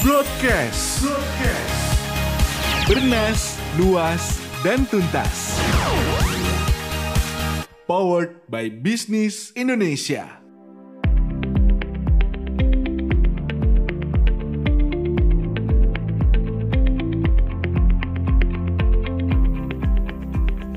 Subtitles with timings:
[0.00, 1.04] Broadcast.
[1.04, 1.80] Broadcast.
[2.88, 5.60] Bernas, luas, dan tuntas.
[7.84, 10.40] Powered by Business Indonesia.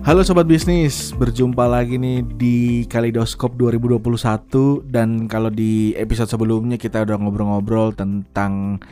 [0.03, 7.07] Halo sobat bisnis, berjumpa lagi nih di Kaleidoskop 2021 dan kalau di episode sebelumnya kita
[7.07, 8.83] udah ngobrol-ngobrol tentang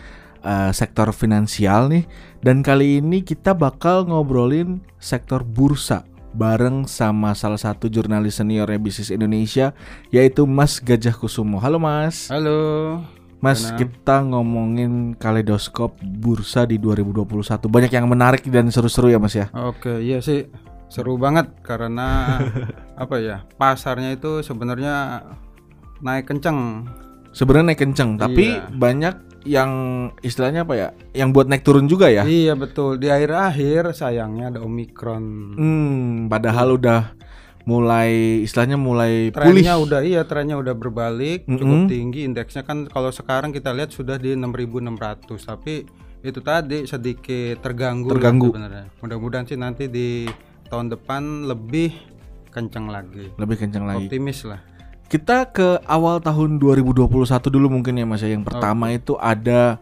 [0.43, 2.05] uh, sektor finansial nih
[2.41, 9.11] dan kali ini kita bakal ngobrolin sektor bursa bareng sama salah satu jurnalis seniornya bisnis
[9.11, 9.75] Indonesia
[10.15, 11.59] yaitu Mas Gajah Kusumo.
[11.59, 12.32] Halo Mas.
[12.32, 13.04] Halo.
[13.41, 17.65] Mas, kita ngomongin kaleidoskop bursa di 2021.
[17.73, 19.49] Banyak yang menarik dan seru-seru ya, Mas ya.
[19.57, 20.46] Oke, iya sih
[20.93, 22.37] seru banget karena
[23.01, 25.25] apa ya pasarnya itu sebenarnya
[26.05, 26.85] naik kenceng
[27.32, 28.68] Sebenarnya naik kenceng, tapi Iya.
[28.75, 29.71] banyak yang
[30.19, 30.87] istilahnya apa ya?
[31.13, 32.23] Yang buat naik turun juga ya.
[32.23, 37.13] iya betul di akhir-akhir sayangnya ada omikron Hmm, padahal udah
[37.63, 38.09] mulai
[38.41, 39.61] istilahnya mulai pulih.
[39.61, 41.57] trennya udah iya trennya udah berbalik Mm-mm.
[41.57, 44.97] cukup tinggi indeksnya kan kalau sekarang kita lihat sudah di 6.600
[45.39, 45.85] tapi
[46.21, 48.49] itu tadi sedikit terganggu Terganggu.
[48.97, 50.25] mudah-mudahan sih nanti di
[50.67, 51.94] tahun depan lebih
[52.49, 54.05] kenceng lagi Lebih kenceng lagi.
[54.05, 54.59] optimis lah
[55.11, 57.11] Kita ke awal tahun 2021
[57.51, 58.31] dulu mungkin ya Mas ya.
[58.31, 59.75] Yang pertama itu ada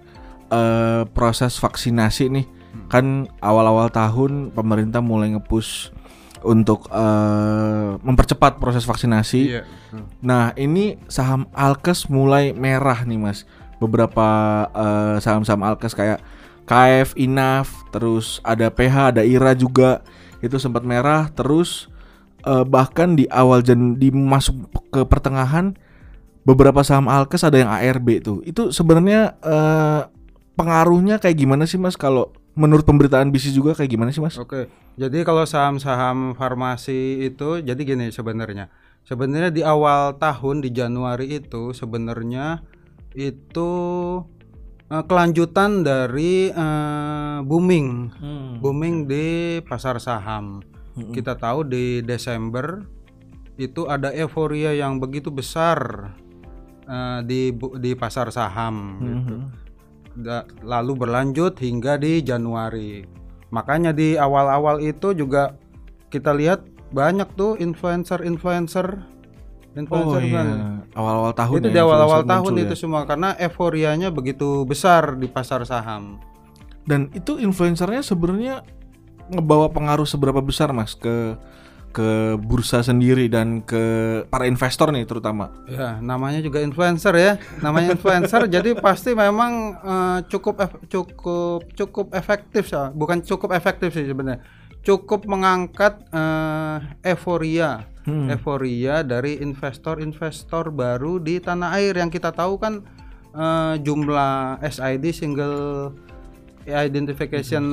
[0.49, 2.45] eh, proses vaksinasi nih.
[2.89, 5.94] Kan awal-awal tahun pemerintah mulai nge-push
[6.41, 9.41] untuk eh, mempercepat proses vaksinasi.
[9.45, 10.02] iya betul.
[10.25, 13.45] Nah, ini saham Alkes mulai merah nih, Mas.
[13.77, 14.27] Beberapa
[14.73, 16.25] eh, saham-saham Alkes kayak
[16.66, 20.02] KF, Inaf, terus ada PH, ada IRA juga
[20.41, 21.85] itu sempat merah, terus
[22.45, 25.76] eh, bahkan di awal jan di masuk ke pertengahan
[26.48, 28.42] beberapa saham Alkes ada yang ARB tuh.
[28.48, 30.02] Itu sebenarnya eh,
[30.58, 31.96] pengaruhnya kayak gimana sih, Mas?
[31.96, 34.36] Kalau menurut pemberitaan bisnis juga kayak gimana sih, Mas?
[34.36, 34.68] Oke,
[35.00, 38.68] jadi kalau saham-saham farmasi itu, jadi gini sebenarnya.
[39.08, 42.62] Sebenarnya di awal tahun di Januari itu sebenarnya
[43.16, 43.72] itu
[44.92, 47.88] eh, kelanjutan dari eh, booming,
[48.59, 50.59] booming di pasar saham.
[51.12, 52.84] Kita tahu di Desember
[53.56, 56.12] itu ada euforia yang begitu besar
[56.88, 59.00] eh, di di pasar saham.
[59.04, 59.36] gitu
[60.20, 63.06] da- lalu berlanjut hingga di Januari.
[63.50, 65.58] Makanya di awal-awal itu juga
[66.14, 68.88] kita lihat banyak tuh influencer-influencer
[69.70, 70.48] Oh influencer iya, kan.
[70.98, 72.80] awal-awal tahun itu ya, di awal-awal tahun itu ya.
[72.81, 76.18] semua karena euforianya begitu besar di pasar saham.
[76.90, 78.66] Dan itu influencernya sebenarnya
[79.29, 81.38] ngebawa pengaruh seberapa besar mas ke
[81.90, 83.81] ke bursa sendiri dan ke
[84.29, 85.50] para investor nih terutama.
[85.66, 87.31] Ya, namanya juga influencer ya.
[87.66, 92.94] Namanya influencer jadi pasti memang eh, cukup ef- cukup cukup efektif sih.
[92.94, 94.45] Bukan cukup efektif sih sebenarnya.
[94.85, 96.78] Cukup mengangkat eh,
[97.09, 97.89] euforia.
[98.09, 102.85] Euforia dari investor-investor baru di tanah air yang kita tahu kan
[103.34, 105.94] eh, jumlah SID single
[106.72, 107.66] identification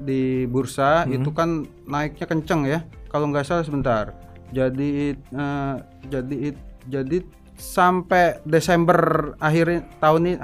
[0.00, 2.84] di bursa itu kan naiknya kenceng ya.
[3.08, 4.12] Kalau nggak salah sebentar.
[4.52, 5.74] Jadi eh,
[6.06, 6.54] jadi
[6.86, 7.18] jadi
[7.56, 10.36] sampai Desember akhir tahun ini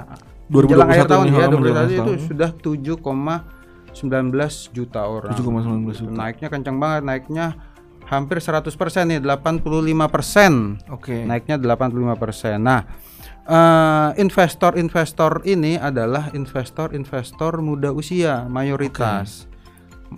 [0.49, 5.33] 2021 jelang akhir tahun ya oh, 2021 menjelang itu sudah 7,19 juta orang.
[5.37, 6.13] 7,19 juta.
[6.13, 7.55] Naiknya kencang banget, naiknya
[8.09, 10.91] hampir 100% nih, 85%.
[10.91, 11.23] Oke.
[11.23, 12.59] Naiknya 85%.
[12.59, 12.83] Nah,
[13.47, 19.47] eh, investor-investor ini adalah investor-investor muda usia mayoritas.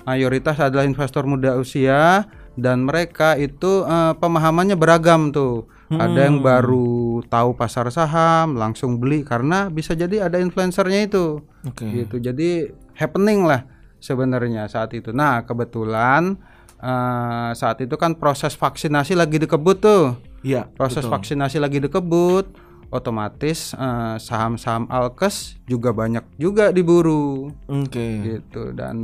[0.03, 5.69] Mayoritas adalah investor muda usia dan mereka itu eh, pemahamannya beragam tuh.
[5.85, 11.85] Ada yang baru tahu pasar saham, langsung beli karena bisa jadi ada influencernya itu Oke.
[11.85, 13.69] gitu jadi happening lah
[14.01, 16.41] sebenarnya saat itu nah kebetulan
[16.81, 20.69] eh, saat itu kan proses vaksinasi lagi dikebut tuh Iya.
[20.73, 21.13] proses betul.
[21.17, 22.45] vaksinasi lagi dikebut
[22.95, 28.23] otomatis eh, saham-saham alkes juga banyak juga diburu Oke.
[28.23, 28.97] gitu dan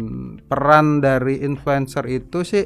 [0.47, 2.65] peran dari influencer itu sih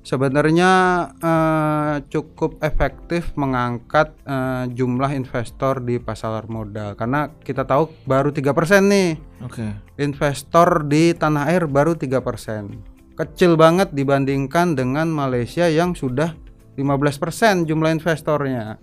[0.00, 0.72] sebenarnya
[1.20, 8.52] eh, cukup efektif mengangkat eh, jumlah investor di pasar modal karena kita tahu baru 3%
[8.84, 9.10] nih
[9.44, 9.66] Oke.
[9.96, 13.16] investor di tanah air baru 3%.
[13.16, 16.32] Kecil banget dibandingkan dengan Malaysia yang sudah
[16.80, 18.80] 15% jumlah investornya.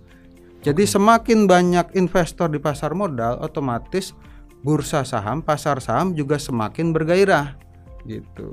[0.68, 4.12] Jadi semakin banyak investor di pasar modal, otomatis
[4.60, 7.56] bursa saham, pasar saham juga semakin bergairah
[8.04, 8.52] gitu.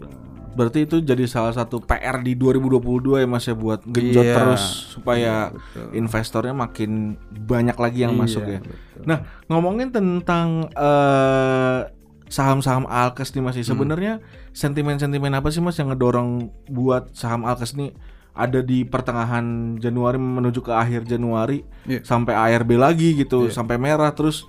[0.55, 4.35] Berarti itu jadi salah satu PR di 2022 ya Mas ya buat genjot Iya.
[4.35, 5.87] terus supaya betul.
[5.93, 8.59] investornya makin banyak lagi yang Iya, masuk ya.
[8.63, 9.03] betul.
[9.03, 11.79] Nah, ngomongin tentang eh,
[12.25, 13.71] saham-saham Alkes nih Mas, ya, Hmm.
[13.75, 14.13] sebenarnya
[14.51, 17.91] sentimen-sentimen apa sih Mas yang ngedorong buat saham Alkes nih
[18.35, 19.45] ada di pertengahan
[19.75, 22.03] Januari menuju ke akhir Januari Iya.
[22.03, 24.43] sampai ARB lagi gitu, sampai merah terus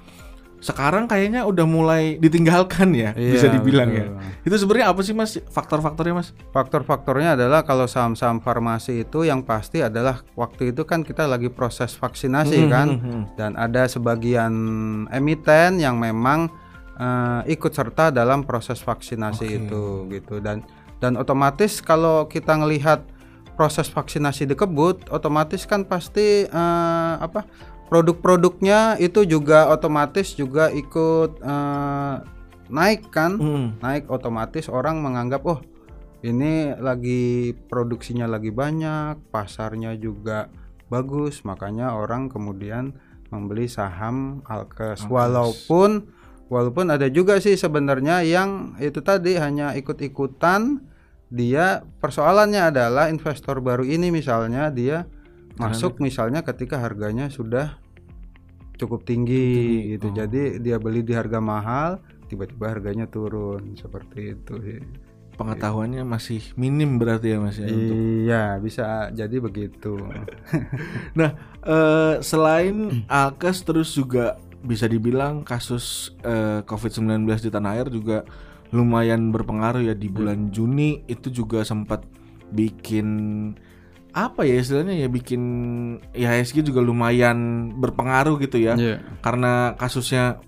[0.57, 4.09] sekarang kayaknya udah mulai ditinggalkan ya, Iya, bisa dibilang ya.
[4.09, 4.43] betul.
[4.43, 6.33] Itu sebenarnya apa sih Mas faktor-faktornya Mas?
[6.51, 11.93] Faktor-faktornya adalah kalau saham-saham farmasi itu yang pasti adalah waktu itu kan kita lagi proses
[11.93, 13.23] vaksinasi Hmm, kan hmm, hmm.
[13.37, 14.51] dan ada sebagian
[15.07, 16.49] emiten yang memang
[16.97, 19.57] eh, ikut serta dalam proses vaksinasi Oke.
[19.61, 20.65] itu gitu dan
[20.97, 23.05] dan otomatis kalau kita ngelihat
[23.57, 27.49] proses vaksinasi dikebut otomatis kan pasti eh, apa
[27.89, 32.15] produk-produknya itu juga otomatis juga ikut eh,
[32.71, 33.39] naik kan?
[33.39, 33.69] Hmm.
[33.83, 35.63] naik otomatis orang menganggap oh
[36.27, 40.51] ini lagi produksinya lagi banyak pasarnya juga
[40.91, 41.47] bagus.
[41.47, 42.99] Makanya orang kemudian
[43.31, 45.07] membeli saham Alkes.
[45.07, 46.11] Walaupun
[46.47, 50.83] walaupun ada juga sih sebenarnya yang itu tadi hanya ikut-ikutan
[51.27, 55.11] dia persoalannya adalah investor baru ini misalnya dia
[55.57, 57.81] masuk misalnya ketika harganya sudah
[58.77, 60.15] cukup tinggi gitu Oh.
[60.15, 64.81] jadi dia beli di harga mahal tiba-tiba harganya turun seperti itu sih.
[65.37, 70.01] Pengetahuannya masih minim berarti ya Mas ya untuk Iya, bisa jadi begitu.
[71.19, 78.25] Nah, eh, selain Alkes terus juga bisa dibilang kasus eh, COVID-19 di tanah air juga
[78.77, 82.05] lumayan berpengaruh ya di bulan Juni itu juga sempat
[82.51, 83.09] bikin
[84.13, 85.43] apa ya istilahnya ya bikin
[86.11, 87.37] IHSG juga lumayan
[87.75, 89.01] berpengaruh gitu ya Iya.
[89.21, 90.41] karena kasusnya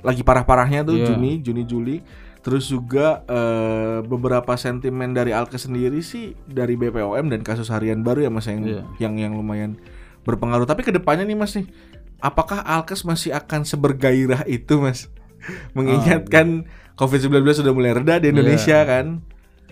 [0.00, 1.06] lagi parah-parahnya tuh Iya.
[1.08, 1.96] Juni Juni Juli
[2.40, 8.24] terus juga eh, beberapa sentimen dari Alkes sendiri sih dari BPOM dan kasus harian baru
[8.24, 8.82] ya mas yang Iya.
[8.98, 9.76] yang yang lumayan
[10.22, 11.68] berpengaruh tapi ke depannya nih mas nih
[12.18, 15.08] apakah Alkes masih akan sebergairah itu mas
[15.76, 16.68] mengingatkan
[17.00, 19.24] COVID-19 sudah mulai reda di Indonesia kan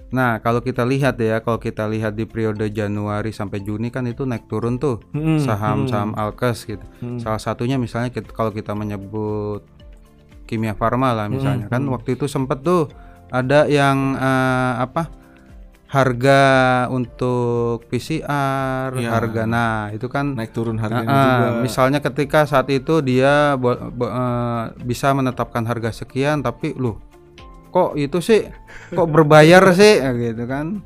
[0.09, 4.25] Nah, kalau kita lihat ya, kalau kita lihat di periode Januari sampai Juni kan itu
[4.25, 6.81] naik turun tuh Hmm, saham-saham Alkes gitu.
[7.19, 9.69] Salah satunya misalnya kita, kalau kita menyebut
[10.45, 12.89] Kimia Farma lah misalnya kan waktu itu sempet tuh
[13.29, 15.13] ada yang eh, apa?
[15.89, 16.41] harga
[16.89, 19.09] untuk PCR, Iya.
[19.09, 23.89] harga nah itu kan naik turun harganya Nah, juga misalnya ketika saat itu dia bo-
[23.91, 27.01] bo- eh, bisa menetapkan harga sekian, tapi loh,
[27.69, 28.49] kok itu sih,
[28.93, 30.81] kok berbayar sih, Ya gitu kan?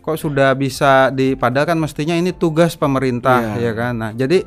[0.00, 3.70] Kok sudah bisa di, padahal kan mestinya ini tugas pemerintah, Iya.
[3.70, 3.94] ya kan?
[3.98, 4.40] Nah, jadi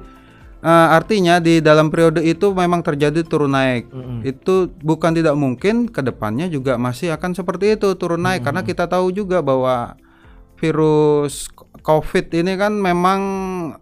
[0.61, 3.89] eh, artinya di dalam periode itu memang terjadi turun naik.
[3.93, 4.25] Mm-mm.
[4.25, 8.89] Itu bukan tidak mungkin ke depannya juga masih akan seperti itu turun naik, karena kita
[8.89, 9.97] tahu juga bahwa
[10.61, 11.49] virus
[11.81, 13.21] COVID ini kan memang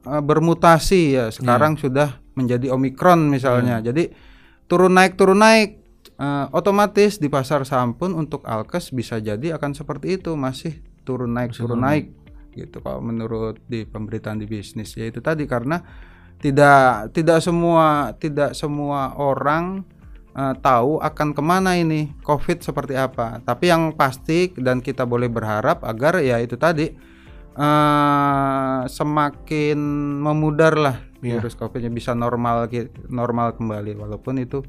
[0.03, 1.25] eh, bermutasi ya.
[1.31, 3.83] Sekarang sudah menjadi Omikron misalnya.
[3.83, 4.07] Jadi
[4.67, 5.78] turun naik turun naik
[6.19, 11.31] Eh, otomatis di pasar saham pun untuk Alkes bisa jadi akan seperti itu masih turun
[11.31, 12.12] naik turun naik
[12.51, 15.80] gitu kalau menurut di pemberitaan di bisnis ya itu tadi karena
[16.44, 19.88] tidak tidak semua tidak semua orang
[20.36, 23.39] eh, tahu akan ke mana ini COVID seperti apa.
[23.39, 26.92] Tapi yang pasti dan kita boleh berharap agar ya itu tadi
[27.56, 29.80] eh, semakin
[30.19, 31.44] memudar lah Iya.
[31.44, 32.71] virus COVID-nya bisa normal
[33.12, 34.63] normal kembali walaupun itu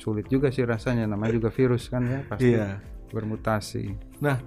[0.00, 2.80] sulit juga sih rasanya namanya juga virus kan ya pasti Iya.
[3.12, 3.84] bermutasi.
[4.18, 4.40] Nah,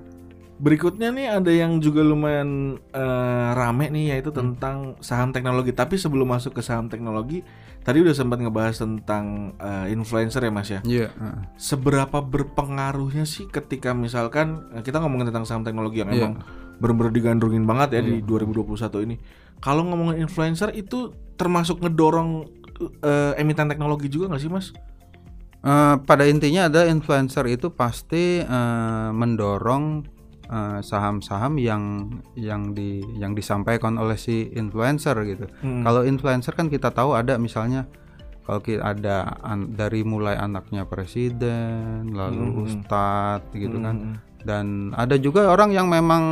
[0.56, 5.70] berikutnya nih ada yang juga lumayan eh, rame nih yaitu tentang saham teknologi.
[5.72, 7.44] Tapi sebelum masuk ke saham teknologi,
[7.82, 10.80] tadi udah sempat ngebahas tentang eh, influencer ya Mas ya.
[10.82, 11.08] Iya.
[11.12, 11.38] heeh.
[11.54, 16.18] Seberapa berpengaruhnya sih ketika misalkan eh, kita ngomongin tentang saham teknologi yang Iya.
[16.24, 16.34] emang
[16.80, 19.16] bener-bener digandrungin banget ya di 2021 ini.
[19.60, 22.48] Kalau ngomongin influencer itu termasuk ngedorong
[23.02, 24.72] eh, emiten teknologi juga nggak sih Mas?
[25.64, 30.04] Eh, pada intinya ada influencer itu pasti eh, mendorong
[30.52, 31.84] eh, saham-saham yang
[32.36, 35.48] yang di yang disampaikan oleh si influencer gitu.
[35.64, 35.88] Hmm.
[35.88, 37.88] Kalau influencer kan kita tahu ada misalnya
[38.44, 42.64] kalau kita ada an- dari mulai anaknya presiden, lalu Hmm.
[42.68, 43.96] ustadz gitu kan.
[43.96, 44.16] Hmm.
[44.44, 46.24] Dan ada juga orang yang memang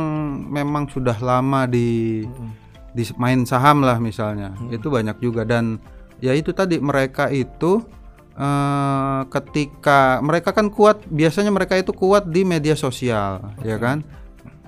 [0.44, 2.52] memang sudah lama di Hmm.
[2.92, 4.52] di main saham lah misalnya.
[4.68, 5.80] Itu banyak juga dan
[6.20, 7.80] ya itu tadi mereka itu
[8.36, 14.04] eh, ketika mereka kan kuat biasanya mereka itu kuat di media sosial ya kan?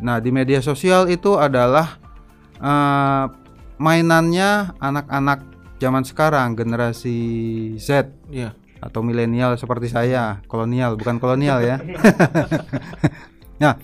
[0.01, 1.99] Nah di media sosial itu adalah
[2.59, 3.25] eh,
[3.81, 5.41] mainannya anak-anak
[5.83, 7.19] zaman sekarang generasi
[7.77, 8.11] Z.
[8.31, 8.57] Iya.
[8.85, 11.81] atau milenial seperti saya kolonial bukan kolonial ya.
[13.65, 13.81] Nah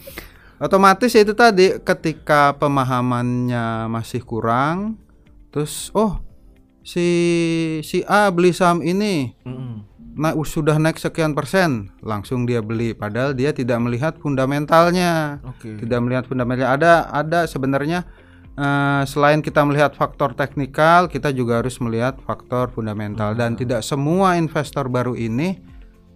[0.60, 5.00] otomatis itu tadi ketika pemahamannya masih kurang
[5.48, 6.20] terus oh
[6.90, 7.08] si
[7.86, 9.38] si A beli saham ini.
[9.46, 9.86] Mm-mm.
[10.10, 12.92] nah sudah naik sekian persen langsung dia beli.
[12.98, 15.38] Padahal dia tidak melihat fundamentalnya.
[15.46, 15.78] Oke.
[15.78, 16.74] tidak melihat fundamentalnya.
[16.74, 18.04] Ada ada sebenarnya
[18.58, 23.38] eh, selain kita melihat faktor teknikal kita juga harus melihat faktor fundamental.
[23.38, 25.56] Dan tidak semua investor baru ini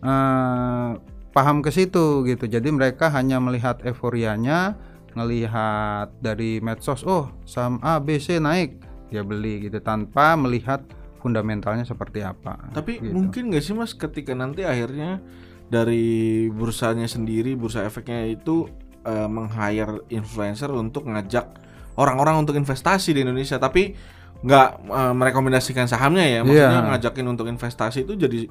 [0.02, 0.90] eh,
[1.32, 2.44] paham ke situ gitu.
[2.50, 4.76] Jadi mereka hanya melihat euforianya
[5.14, 10.84] ngelihat dari medsos oh saham A B C naik dia beli gitu tanpa melihat
[11.18, 13.12] fundamentalnya seperti apa Tapi gitu.
[13.12, 15.24] mungkin nggak sih mas ketika nanti akhirnya
[15.64, 18.68] dari bursanya sendiri, bursa efeknya itu
[19.02, 21.48] eh, meng-hire influencer untuk ngajak
[21.96, 23.96] orang-orang untuk investasi di Indonesia, tapi
[24.44, 26.88] nggak eh, merekomendasikan sahamnya ya, maksudnya Iya.
[26.92, 28.44] ngajakin untuk investasi itu jadi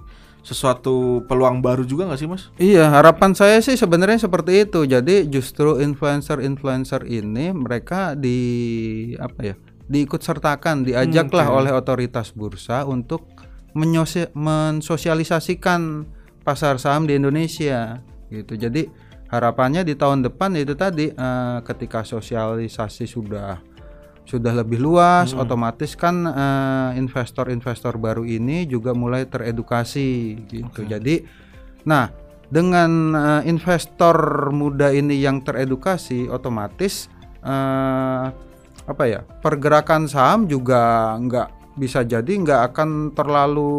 [0.43, 2.51] sesuatu peluang baru juga nggak sih mas?
[2.59, 4.83] Iya, harapan saya sih sebenarnya seperti itu.
[4.83, 8.39] Jadi justru influencer-influencer ini mereka di
[9.15, 9.55] apa ya?
[9.89, 11.59] Diikut sertakan, diajaklah Hmm, oke.
[11.63, 13.27] oleh otoritas bursa untuk
[13.73, 16.05] mensosialisasikan
[16.43, 18.53] pasar saham di Indonesia gitu.
[18.55, 18.85] Jadi
[19.31, 23.57] harapannya di tahun depan itu tadi eh, ketika sosialisasi sudah
[24.23, 30.87] sudah lebih luas, otomatis kan eh, investor-investor baru ini juga mulai teredukasi gitu.
[30.87, 31.27] Jadi
[31.83, 32.07] nah,
[32.47, 37.09] dengan eh, investor muda ini yang teredukasi otomatis
[37.43, 38.27] eh,
[38.83, 39.21] apa ya?
[39.41, 43.73] pergerakan saham juga nggak bisa jadi nggak akan terlalu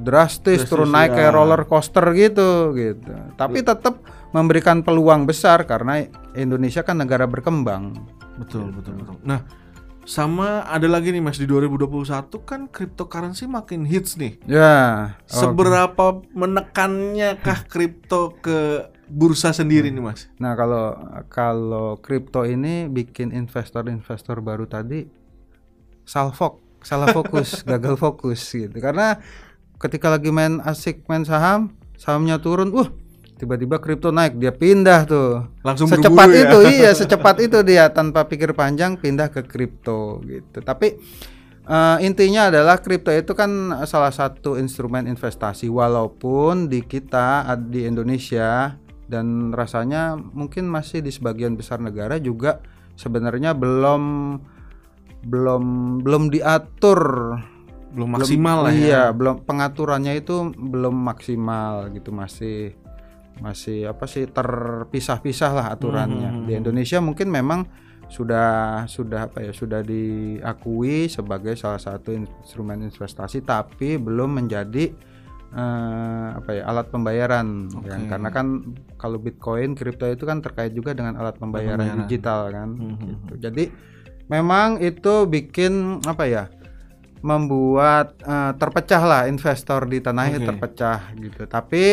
[0.00, 1.16] drastis, Drastis, turun naik ya.
[1.20, 3.12] kayak roller coaster gitu gitu.
[3.36, 4.00] Tapi tetap
[4.32, 7.92] memberikan peluang besar karena Indonesia kan negara berkembang.
[8.40, 9.20] Betul, betul, betul.
[9.20, 9.44] Nah,
[10.08, 12.08] sama ada lagi nih Mas di 2021
[12.42, 14.40] kan cryptocurrency makin hits nih.
[14.48, 15.14] Ya.
[15.28, 15.28] oke.
[15.28, 20.30] Seberapa menekannya kah kripto ke bursa sendiri nih Mas?
[20.38, 20.94] Nah kalau
[21.26, 25.10] kalau kripto ini bikin investor-investor baru tadi
[26.06, 28.72] salfok, salah fokus, gagal fokus gitu.
[28.78, 29.18] Karena
[29.82, 32.88] ketika lagi main asik main saham, sahamnya turun, uh
[33.40, 35.48] tiba-tiba kripto naik, dia pindah tuh.
[35.64, 36.44] Langsung secepat ya?
[36.44, 40.60] itu, iya secepat itu dia tanpa pikir panjang pindah ke kripto gitu.
[40.60, 41.00] Tapi
[41.64, 43.48] eh, intinya adalah kripto itu kan
[43.88, 48.76] salah satu instrumen investasi walaupun di kita di Indonesia
[49.10, 52.62] dan rasanya mungkin masih di sebagian besar negara juga
[52.94, 54.02] sebenarnya belum
[55.20, 55.64] belum
[56.00, 57.00] belum diatur
[57.90, 58.78] Belum belum- maksimal lah ya.
[58.78, 62.78] iya belum pengaturannya itu belum maksimal gitu masih
[63.36, 66.46] masih apa sih terpisah-pisah lah aturannya Hmm.
[66.46, 67.66] di Indonesia mungkin memang
[68.06, 68.50] sudah
[68.86, 74.90] sudah apa ya sudah diakui sebagai salah satu instrumen investasi tapi belum menjadi
[75.50, 77.96] eh, apa ya alat pembayaran ya.
[77.98, 78.06] Oke.
[78.06, 78.46] karena kan
[78.96, 82.06] kalau Bitcoin kripto itu kan terkait juga dengan alat pembayaran, pembayaran.
[82.06, 83.32] digital kan Hmm, hmm, gitu.
[83.50, 83.64] jadi
[84.30, 86.44] memang itu bikin apa ya
[87.20, 90.48] membuat eh, terpecah lah investor di tanah air Oke.
[90.48, 91.42] terpecah gitu.
[91.44, 91.84] Tapi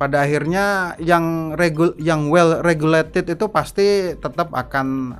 [0.00, 5.12] pada akhirnya yang regul yang well regulated itu pasti tetap akan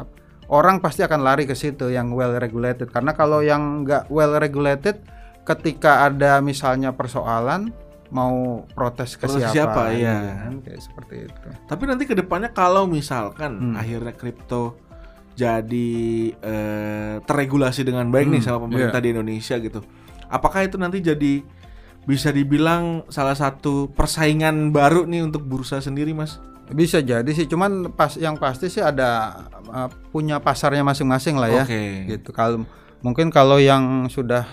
[0.49, 5.05] orang pasti akan lari ke situ yang well regulated karena kalau yang nggak well regulated
[5.45, 7.73] ketika ada misalnya persoalan
[8.11, 10.51] mau protes ke Protes siapa, siapa, iya.
[10.51, 10.59] kan?
[10.67, 11.49] kayak seperti itu.
[11.71, 13.75] Tapi nanti ke depannya kalau misalkan Hmm.
[13.79, 14.75] akhirnya kripto
[15.39, 15.95] jadi
[16.43, 19.81] eh, terregulasi dengan baik nih Hmm, sama pemerintah di Indonesia gitu,
[20.27, 21.41] apakah itu nanti jadi
[22.05, 26.43] bisa dibilang salah satu persaingan baru nih untuk bursa sendiri, Mas?
[26.71, 31.65] Bisa jadi sih, cuman pas yang pasti sih ada uh, punya pasarnya masing-masing lah ya.
[31.67, 32.11] Oke.
[32.11, 32.31] Gitu.
[32.35, 32.67] Kalau
[33.03, 34.47] mungkin kalau yang sudah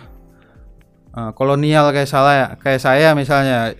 [1.18, 3.74] uh, kolonial kayak saya, kayak saya misalnya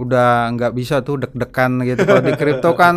[0.00, 2.08] udah nggak bisa tuh deg-degan gitu.
[2.08, 2.96] Kalau di kripto kan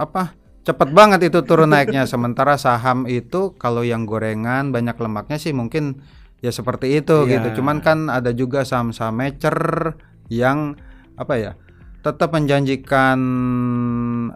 [0.00, 0.32] apa
[0.64, 2.08] cepet banget itu turun naiknya.
[2.08, 6.00] Sementara saham itu kalau yang gorengan banyak lemaknya sih mungkin
[6.40, 7.44] ya seperti itu Iya.
[7.44, 7.60] gitu.
[7.60, 10.00] Cuman kan ada juga saham-saham mature
[10.32, 10.80] yang
[11.20, 11.52] apa ya?
[12.00, 13.20] tetap menjanjikan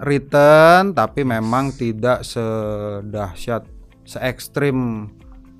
[0.05, 3.65] return tapi memang tidak sedahsyat
[4.05, 5.09] se ekstrim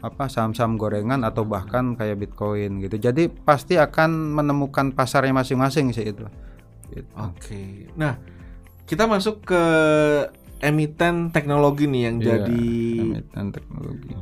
[0.05, 3.01] apa saham-saham gorengan atau bahkan kayak Bitcoin gitu.
[3.01, 6.29] Jadi pasti akan menemukan pasarnya masing-masing sih itu.
[6.93, 7.09] Gitu.
[7.17, 7.89] Oke.
[7.97, 8.21] Nah,
[8.85, 9.63] kita masuk ke
[10.61, 12.65] emiten teknologi nih yang Iya, jadi
[13.01, 14.13] emiten teknologi.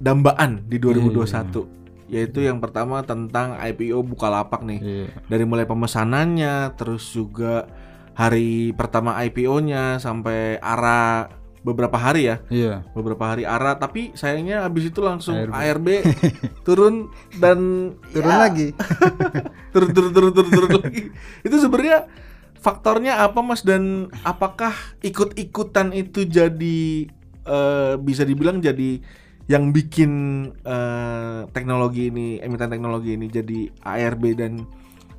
[0.00, 0.82] dambaan di Iya.
[0.82, 1.68] 2021.
[2.06, 4.80] Yaitu yang pertama tentang IPO Bukalapak nih.
[4.80, 5.08] Iya.
[5.26, 7.66] Dari mulai pemesanannya, terus juga
[8.16, 11.28] hari pertama IPO-nya sampai ARA
[11.66, 12.36] beberapa hari ya.
[12.46, 12.86] Iya.
[12.94, 15.50] Beberapa hari ARA, tapi sayangnya habis itu langsung ARB.
[15.50, 15.88] ARB
[16.66, 17.10] turun
[17.42, 17.58] dan
[18.14, 18.68] Turun ya, lagi.
[19.74, 21.10] turun turun turun turun turun lagi.
[21.42, 22.06] Itu sebenarnya
[22.62, 27.10] faktornya apa Mas dan apakah ikut-ikutan itu jadi
[27.42, 29.02] eh, bisa dibilang jadi
[29.50, 30.10] yang bikin
[30.62, 34.66] eh, teknologi ini emiten teknologi ini jadi ARB dan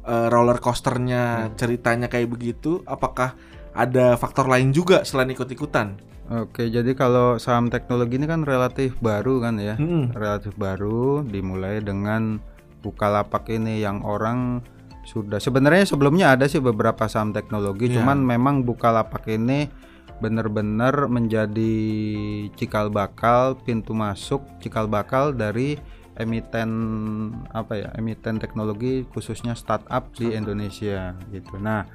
[0.08, 3.36] eh, roller coasternya ceritanya kayak begitu apakah
[3.78, 6.07] ada faktor lain juga selain ikut-ikutan?
[6.28, 9.80] Oke, jadi kalau saham teknologi ini kan relatif baru kan ya.
[9.80, 10.12] Mm-mm.
[10.12, 12.44] Relatif baru dimulai dengan
[12.84, 14.62] Bukalapak ini yang orang
[15.08, 18.00] sudah sebenarnya sebelumnya ada sih beberapa saham teknologi, Iya.
[18.04, 19.72] cuman memang Bukalapak ini
[20.20, 21.74] benar-benar menjadi
[22.58, 25.78] cikal bakal pintu masuk cikal bakal dari
[26.18, 26.70] emiten
[27.54, 31.62] apa ya emiten teknologi khususnya startup di Indonesia gitu.
[31.62, 31.86] Nah,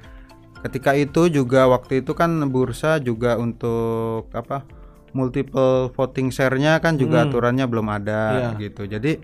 [0.63, 4.63] ketika itu juga waktu itu kan bursa juga untuk apa
[5.11, 7.29] multiple voting share-nya kan juga Hmm.
[7.29, 8.49] aturannya belum ada Iya.
[8.63, 8.87] gitu.
[8.87, 9.19] Jadi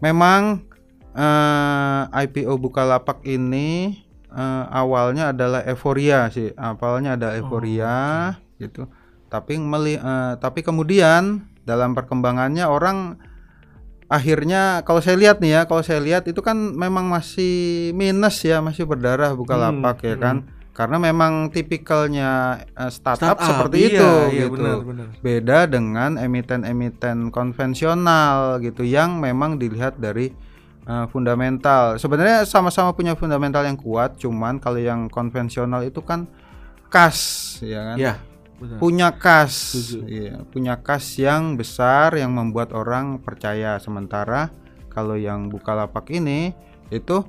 [0.00, 0.66] memang
[1.14, 3.94] eh, IPO Bukalapak ini
[4.28, 6.50] eh, awalnya adalah euforia sih.
[6.52, 8.90] Awalnya ada euforia gitu.
[9.30, 13.14] Tapi meli- eh, tapi kemudian dalam perkembangannya orang
[14.04, 18.60] akhirnya kalau saya lihat nih ya, kalau saya lihat itu kan memang masih minus ya,
[18.60, 20.36] masih berdarah Bukalapak Hmm, ya kan.
[20.74, 24.52] Karena memang tipikalnya eh, startup, Startup, seperti iya, itu iya, gitu.
[24.58, 25.06] benar, benar.
[25.22, 30.34] Beda dengan emiten-emiten konvensional gitu yang memang dilihat dari
[30.84, 31.94] eh, fundamental.
[32.02, 36.26] Sebenarnya sama-sama punya fundamental yang kuat, cuman kalau yang konvensional itu kan
[36.94, 37.18] kas
[37.58, 38.14] ya kan Ya,
[38.62, 38.78] benar.
[38.78, 39.54] punya kas
[40.06, 44.54] iya, punya kas yang besar yang membuat orang percaya sementara
[44.94, 46.54] kalau yang Bukalapak ini
[46.94, 47.26] itu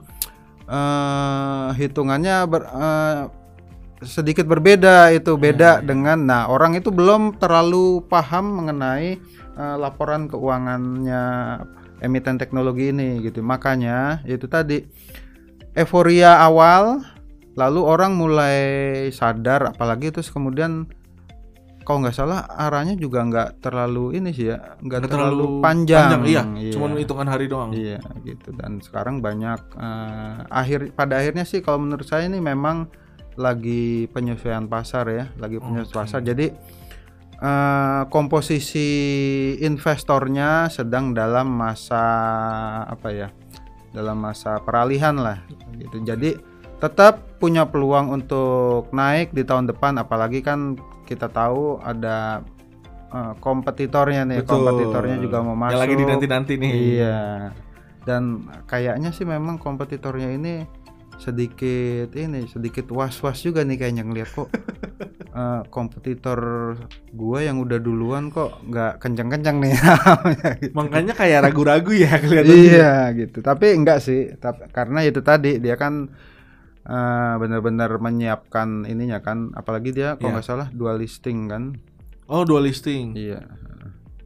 [0.66, 3.22] eh hitungannya ber- eh,
[4.04, 9.18] sedikit berbeda itu beda dengan nah orang itu belum terlalu paham mengenai
[9.56, 11.24] eh, laporan keuangannya
[12.04, 13.40] emiten teknologi ini gitu.
[13.40, 14.84] Makanya itu tadi
[15.76, 17.04] euforia awal
[17.56, 18.60] lalu orang mulai
[19.16, 20.92] sadar apalagi terus kemudian
[21.86, 26.42] kalau nggak salah arahnya juga nggak terlalu ini sih ya nggak Nggak terlalu, panjang, iya,
[26.42, 26.74] Iya.
[26.74, 27.70] cuman hitungan hari doang.
[27.72, 32.90] Iya gitu dan sekarang banyak eh, akhir pada akhirnya sih kalau menurut saya ini memang
[33.38, 35.98] lagi penyesuaian pasar ya, lagi penyesuaian Oke.
[36.10, 36.26] pasar.
[36.26, 36.48] Jadi
[37.38, 38.90] eh, komposisi
[39.62, 42.04] investornya sedang dalam masa
[42.86, 43.30] apa ya?
[43.92, 45.40] Dalam masa peralihan lah
[45.76, 46.02] gitu.
[46.02, 46.36] Jadi
[46.76, 52.42] tetap punya peluang untuk naik di tahun depan apalagi kan kita tahu ada
[53.14, 54.52] eh, kompetitornya nih, Betul.
[54.60, 55.78] kompetitornya juga mau masuk.
[55.78, 56.74] Yang lagi dinanti-nanti nih.
[56.74, 57.20] Iya.
[58.06, 60.66] Dan kayaknya sih memang kompetitornya ini
[61.16, 64.52] sedikit ini sedikit was-was juga nih kayaknya ngeliat kok
[65.40, 66.40] eh, kompetitor
[67.16, 69.74] gue yang udah duluan kok nggak kenceng-kenceng nih.
[70.60, 70.76] Gitu.
[70.78, 72.56] Makanya kayak ragu-ragu ya kelihatannya.
[72.56, 73.40] iya gitu.
[73.40, 74.36] Tapi enggak sih.
[74.36, 76.12] Tapi karena itu tadi dia kan
[76.86, 79.50] eh, benar-benar menyiapkan ininya kan.
[79.52, 80.36] Apalagi dia kalau Iya.
[80.36, 81.64] nggak salah dual listing kan.
[82.26, 83.14] Oh, dual listing.
[83.14, 83.42] Iya.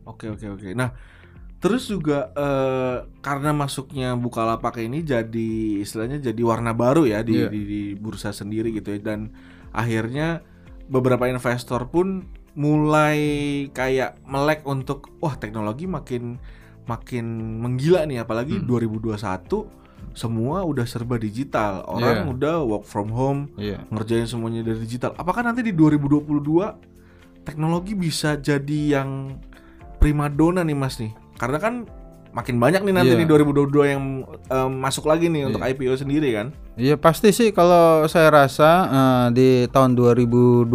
[0.03, 0.69] Oke oke oke.
[0.73, 0.91] Nah,
[1.57, 7.47] terus juga eh, karena masuknya Bukalapak ini jadi istilahnya jadi warna baru ya di, Iya.
[7.47, 9.31] di, di bursa sendiri gitu ya dan
[9.71, 10.41] akhirnya
[10.87, 12.25] beberapa investor pun
[12.57, 13.19] mulai
[13.69, 16.41] kayak melek untuk wah teknologi makin
[16.83, 17.25] makin
[17.61, 18.65] menggila nih apalagi Hmm.
[18.65, 19.69] 2021
[20.11, 21.83] semua udah serba digital.
[21.85, 22.29] Orang Iya.
[22.29, 23.83] udah work from home, Iya.
[23.87, 25.13] ngerjain semuanya dari digital.
[25.13, 26.75] Apakah nanti di 2022
[27.41, 29.39] teknologi bisa jadi yang
[29.97, 31.11] primadona nih Mas nih?
[31.35, 31.73] Karena kan
[32.29, 33.19] makin banyak nih nanti Iya.
[33.19, 34.03] nih 2022 yang
[34.45, 35.73] em, masuk lagi nih untuk Iya.
[35.73, 36.47] IPO sendiri kan?
[36.75, 40.69] Iya pasti sih kalau saya rasa eh, di tahun 2022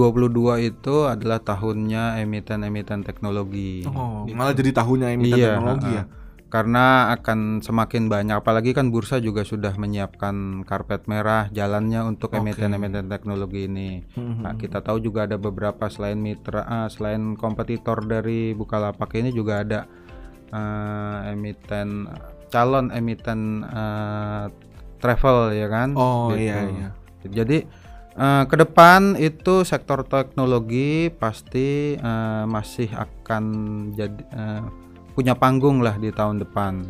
[0.60, 3.86] itu adalah tahunnya emiten-emiten teknologi.
[3.86, 4.34] Oh, Gitu.
[4.34, 6.00] malah jadi tahunnya emiten Iya, teknologi ha-ha.
[6.00, 6.22] ya.
[6.54, 13.10] Karena akan semakin banyak apalagi kan bursa juga sudah menyiapkan karpet merah jalannya untuk emiten-emiten
[13.10, 14.06] teknologi ini.
[14.14, 14.38] Mhm.
[14.46, 19.66] Nah, kita tahu juga ada beberapa selain mitra eh, selain kompetitor dari Bukalapak ini juga
[19.66, 19.80] ada
[20.54, 22.06] eh, emiten
[22.54, 24.46] calon emiten eh,
[25.02, 25.98] travel ya kan.
[25.98, 26.54] Oh Gitu.
[26.54, 26.88] iya iya.
[27.34, 27.66] Jadi
[28.14, 33.44] eh, ke depan itu sektor teknologi pasti eh, masih akan
[33.98, 34.83] jadi eh,
[35.14, 36.84] punya panggung lah di tahun depan.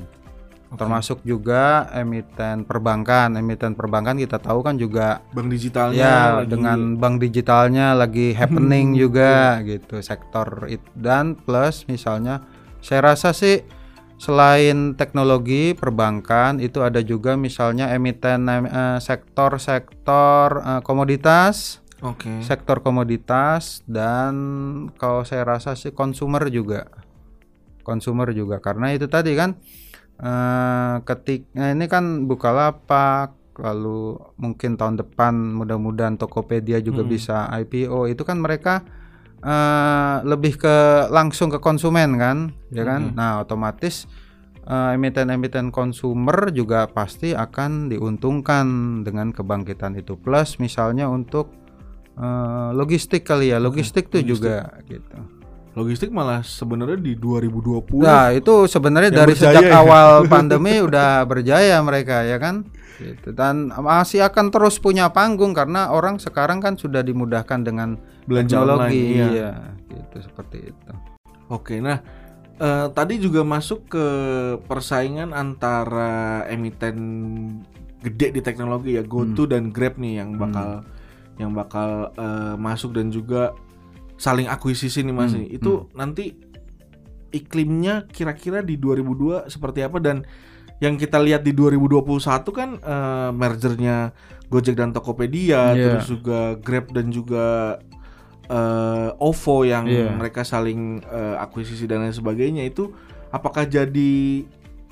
[0.75, 3.39] Termasuk juga emiten perbankan.
[3.39, 8.99] Emiten perbankan kita tahu kan juga bank digitalnya ya lagi- dengan bank digitalnya lagi happening
[8.99, 12.43] juga gitu sektor it dan plus misalnya
[12.83, 13.63] saya rasa sih
[14.19, 22.43] selain teknologi perbankan itu ada juga misalnya emiten eh, sektor-sektor eh, komoditas Oke.
[22.45, 24.35] sektor komoditas dan
[25.01, 27.04] kalau saya rasa sih consumer juga
[27.85, 29.55] consumer juga karena itu tadi kan
[30.15, 37.11] eh ketik nah ini kan Bukalapak lalu mungkin tahun depan mudah-mudahan Tokopedia juga Hmm.
[37.11, 38.83] bisa IPO itu kan mereka
[39.45, 40.77] eh, lebih ke
[41.11, 42.39] langsung ke konsumen kan
[42.71, 43.15] ya kan Hmm.
[43.15, 44.07] nah otomatis
[44.65, 48.67] eh, emiten-emiten konsumer juga pasti akan diuntungkan
[49.03, 51.51] dengan kebangkitan itu plus misalnya untuk
[52.17, 54.31] eh, logistik kali ya logistik tuh logistik.
[54.31, 55.19] juga gitu
[55.75, 59.83] Logistik malah sebenarnya di 2020 Nah, itu sebenarnya dari berjaya sejak ya.
[59.83, 62.63] awal pandemi udah berjaya mereka ya kan?
[63.03, 63.35] Gitu.
[63.35, 67.99] Dan masih akan terus punya panggung karena orang sekarang kan sudah dimudahkan dengan
[68.31, 68.79] belanja teknologi.
[68.79, 69.11] online.
[69.11, 69.27] Iya.
[69.35, 69.51] Iya,
[69.91, 70.93] gitu seperti itu.
[71.51, 71.99] Oke, nah
[72.63, 74.07] eh, tadi juga masuk ke
[74.71, 76.97] persaingan antara emiten
[77.99, 80.87] gede di teknologi ya GoTo dan Grab nih yang bakal
[81.35, 83.57] yang bakal eh, masuk dan juga
[84.17, 85.47] saling akuisisi nih Mas Hmm.
[85.47, 86.35] Itu nanti
[87.31, 90.23] iklimnya kira-kira di 2002 seperti apa dan
[90.79, 94.15] yang kita lihat di 2021 kan eh, mergernya
[94.47, 95.99] Gojek dan Tokopedia Iya.
[95.99, 97.79] terus juga Grab dan juga
[98.45, 100.13] eh, OVO yang Iya.
[100.13, 102.93] mereka saling eh, akuisisi dan lain sebagainya itu
[103.31, 104.45] apakah jadi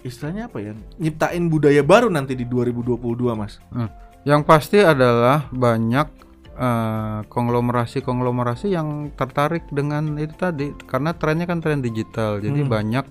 [0.02, 2.98] istilahnya apa ya nyiptain budaya baru nanti di 2022
[3.32, 3.62] mas
[4.22, 6.06] Yang pasti adalah banyak
[6.56, 12.38] eh, konglomerasi-konglomerasi yang tertarik dengan itu tadi karena trennya kan tren digital.
[12.40, 12.70] Jadi Hmm.
[12.70, 13.06] banyak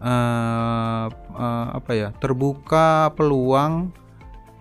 [0.00, 2.08] eh, eh, apa ya?
[2.18, 3.92] terbuka peluang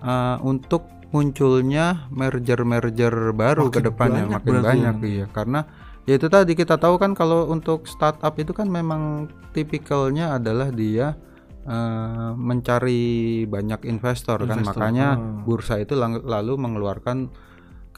[0.03, 5.07] eh, untuk munculnya merger-merger baru Makin ke depannya banyak makin banyak ya.
[5.09, 5.65] iya karena
[6.05, 9.25] ya itu tadi kita tahu kan kalau untuk startup itu kan memang
[9.57, 11.17] tipikalnya adalah dia
[11.65, 15.49] eh, mencari banyak investor, kan Investor, makanya hmm.
[15.49, 17.29] bursa itu lalu mengeluarkan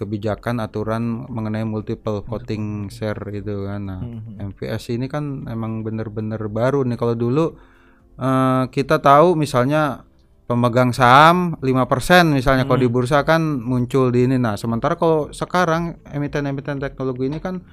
[0.01, 3.81] kebijakan aturan mengenai multiple voting share itu kan.
[3.85, 4.01] Nah.
[4.41, 6.97] MVS ini kan emang bener-bener baru nih.
[6.97, 7.45] Kalau dulu
[8.17, 10.09] eh, kita tahu misalnya
[10.51, 14.35] pemegang saham 5% misalnya kalau di bursa kan muncul di ini.
[14.35, 17.63] Nah sementara kalau sekarang emiten-emiten teknologi ini kan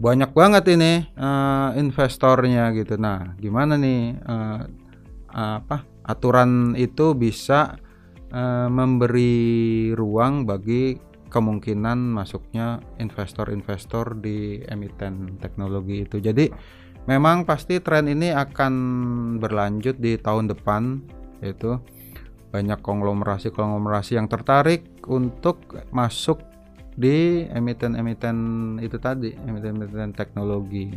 [0.00, 2.96] banyak banget ini eh, investornya gitu.
[2.96, 4.60] Nah gimana nih eh,
[5.36, 7.76] apa aturan itu bisa
[8.32, 10.96] eh, memberi ruang bagi
[11.28, 16.18] kemungkinan masuknya investor-investor di emiten teknologi itu.
[16.18, 16.48] Jadi
[17.08, 18.74] memang pasti tren ini akan
[19.40, 21.00] berlanjut di tahun depan
[21.44, 21.78] yaitu
[22.48, 25.60] banyak konglomerasi-konglomerasi yang tertarik untuk
[25.92, 26.40] masuk
[26.98, 28.36] di emiten-emiten
[28.82, 30.90] itu tadi, emiten-emiten teknologi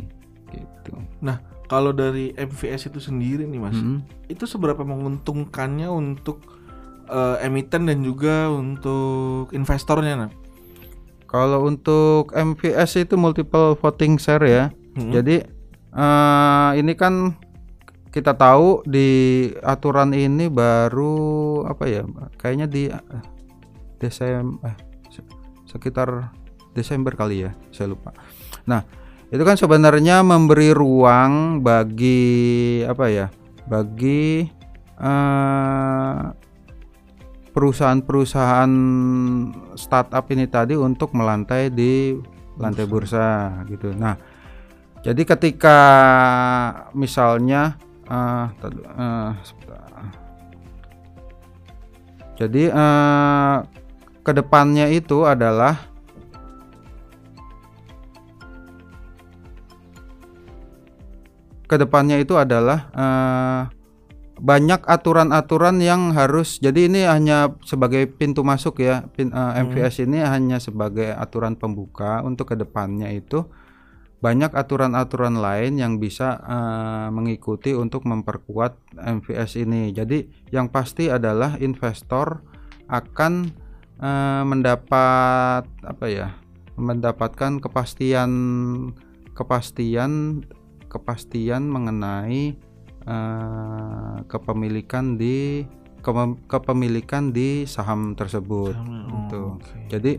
[0.52, 0.92] gitu.
[1.24, 1.40] nah
[1.70, 4.04] kalau dari MVS itu sendiri nih mas Mm.
[4.28, 6.44] itu seberapa menguntungkannya untuk
[7.12, 10.32] eh, emiten dan juga untuk investornya nah
[11.28, 14.64] Kalau untuk MVS itu multiple voting share ya.
[14.96, 15.12] Hmm.
[15.16, 15.40] Jadi
[15.96, 17.36] eh, ini kan
[18.12, 22.04] kita tahu di aturan ini baru apa ya?
[22.36, 22.82] Kayaknya di
[23.96, 24.76] Desember
[25.64, 26.36] sekitar
[26.76, 28.12] Desember kali ya, saya lupa.
[28.68, 28.84] Nah,
[29.32, 33.26] itu kan sebenarnya memberi ruang bagi apa ya?
[33.64, 34.44] Bagi
[35.00, 36.22] eh,
[37.52, 38.72] perusahaan-perusahaan
[39.76, 42.16] startup ini tadi untuk melantai di
[42.56, 43.92] lantai bursa gitu.
[43.92, 44.16] Nah,
[45.04, 45.78] jadi ketika
[46.96, 47.76] misalnya
[48.08, 49.80] eh, sebentar.
[52.40, 53.56] jadi eh,
[54.24, 55.76] ke depannya itu adalah
[61.68, 63.62] ke depannya itu adalah eh,
[64.42, 70.18] banyak aturan-aturan yang harus jadi ini hanya sebagai pintu masuk ya pin, eh, MVS ini
[70.18, 72.26] hanya sebagai aturan pembuka.
[72.26, 73.46] Untuk ke depannya itu
[74.18, 79.94] banyak aturan-aturan lain yang bisa eh, mengikuti untuk memperkuat MVS ini.
[79.94, 82.42] Jadi yang pasti adalah investor
[82.90, 83.46] akan
[84.02, 86.34] eh, mendapat apa ya
[86.74, 88.32] mendapatkan kepastian
[89.38, 90.42] kepastian
[90.90, 92.71] kepastian mengenai
[93.06, 95.66] eh, kepemilikan di
[96.02, 99.42] kepem- kepemilikan di saham tersebut Saham, gitu.
[99.42, 99.78] oh, oke.
[99.88, 100.12] Jadi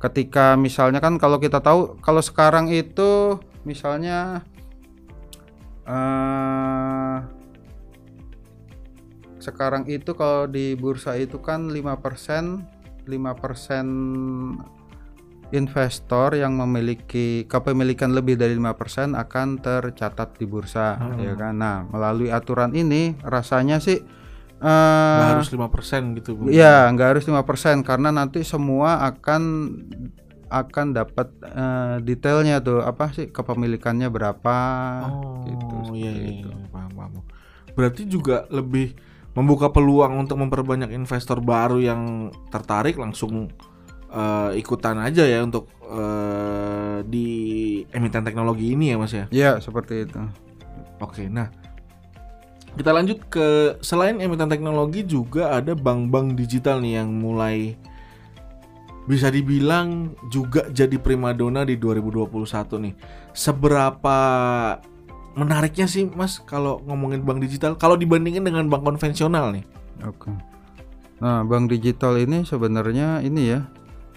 [0.00, 3.38] ketika misalnya kan kalau kita tahu kalau sekarang itu
[3.68, 4.42] misalnya
[5.84, 7.16] eh
[9.40, 14.79] sekarang itu kalau di bursa itu kan 5% 5%
[15.52, 21.18] investor yang memiliki kepemilikan lebih dari 5% akan tercatat di bursa Hmm.
[21.18, 21.54] ya kan.
[21.58, 23.98] Nah, melalui aturan ini rasanya sih
[24.60, 26.52] Nggak eh harus 5% gitu Bu.
[26.52, 29.42] Iya, nggak harus 5% karena nanti semua akan
[30.50, 34.56] akan dapat eh, detailnya tuh apa sih kepemilikannya berapa
[35.06, 35.94] Oh, gitu.
[35.94, 36.48] iya, iya, itu.
[36.50, 37.22] iya, paham, paham.
[37.72, 38.92] Berarti juga lebih
[39.32, 42.02] membuka peluang untuk memperbanyak investor baru yang
[42.50, 43.46] tertarik langsung
[44.10, 47.28] eh, ikutan aja ya untuk eh, di
[47.90, 49.24] emiten teknologi ini ya Mas ya.
[49.30, 50.20] Iya, seperti itu.
[51.00, 51.48] Oke, nah
[52.78, 57.74] kita lanjut ke selain emiten teknologi juga ada bank-bank digital nih yang mulai
[59.10, 62.30] bisa dibilang juga jadi primadona di 2021
[62.78, 62.94] nih.
[63.34, 64.18] Seberapa
[65.34, 69.66] menariknya sih Mas kalau ngomongin bank digital kalau dibandingin dengan bank konvensional nih?
[70.06, 70.30] Oke.
[71.20, 73.66] Nah, bank digital ini sebenarnya ini ya,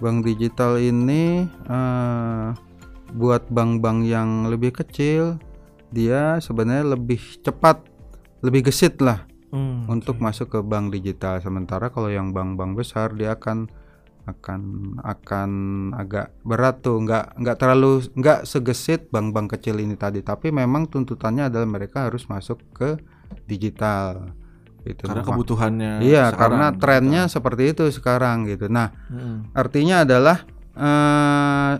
[0.03, 2.47] bank digital ini eh,
[3.15, 5.39] buat bank-bank yang lebih kecil,
[5.95, 7.87] dia sebenarnya lebih cepat,
[8.43, 11.37] lebih gesit lah Hmm, untuk masuk ke bank digital.
[11.37, 13.69] Sementara kalau yang bank-bank besar dia akan
[14.25, 14.61] akan
[15.05, 15.51] akan
[15.93, 20.25] agak berat tuh, nggak nggak terlalu nggak segesit bank-bank kecil ini tadi.
[20.25, 22.97] Tapi memang tuntutannya adalah mereka harus masuk ke
[23.45, 24.33] digital.
[24.83, 26.79] Itu karena kebutuhannya Iya, sekarang karena gitu.
[26.83, 28.67] trennya seperti itu sekarang gitu.
[28.67, 29.47] Nah, Hmm.
[29.55, 30.43] artinya adalah
[30.73, 31.73] eh,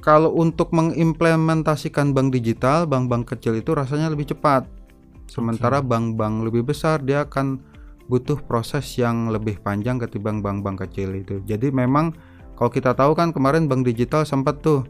[0.00, 4.64] kalau untuk mengimplementasikan bank digital, bank-bank kecil itu rasanya lebih cepat.
[5.26, 7.60] Sementara bank-bank lebih besar dia akan
[8.06, 11.42] butuh proses yang lebih panjang ketimbang bank-bank kecil itu.
[11.42, 12.14] Jadi memang
[12.54, 14.86] kalau kita tahu kan kemarin bank digital sempat tuh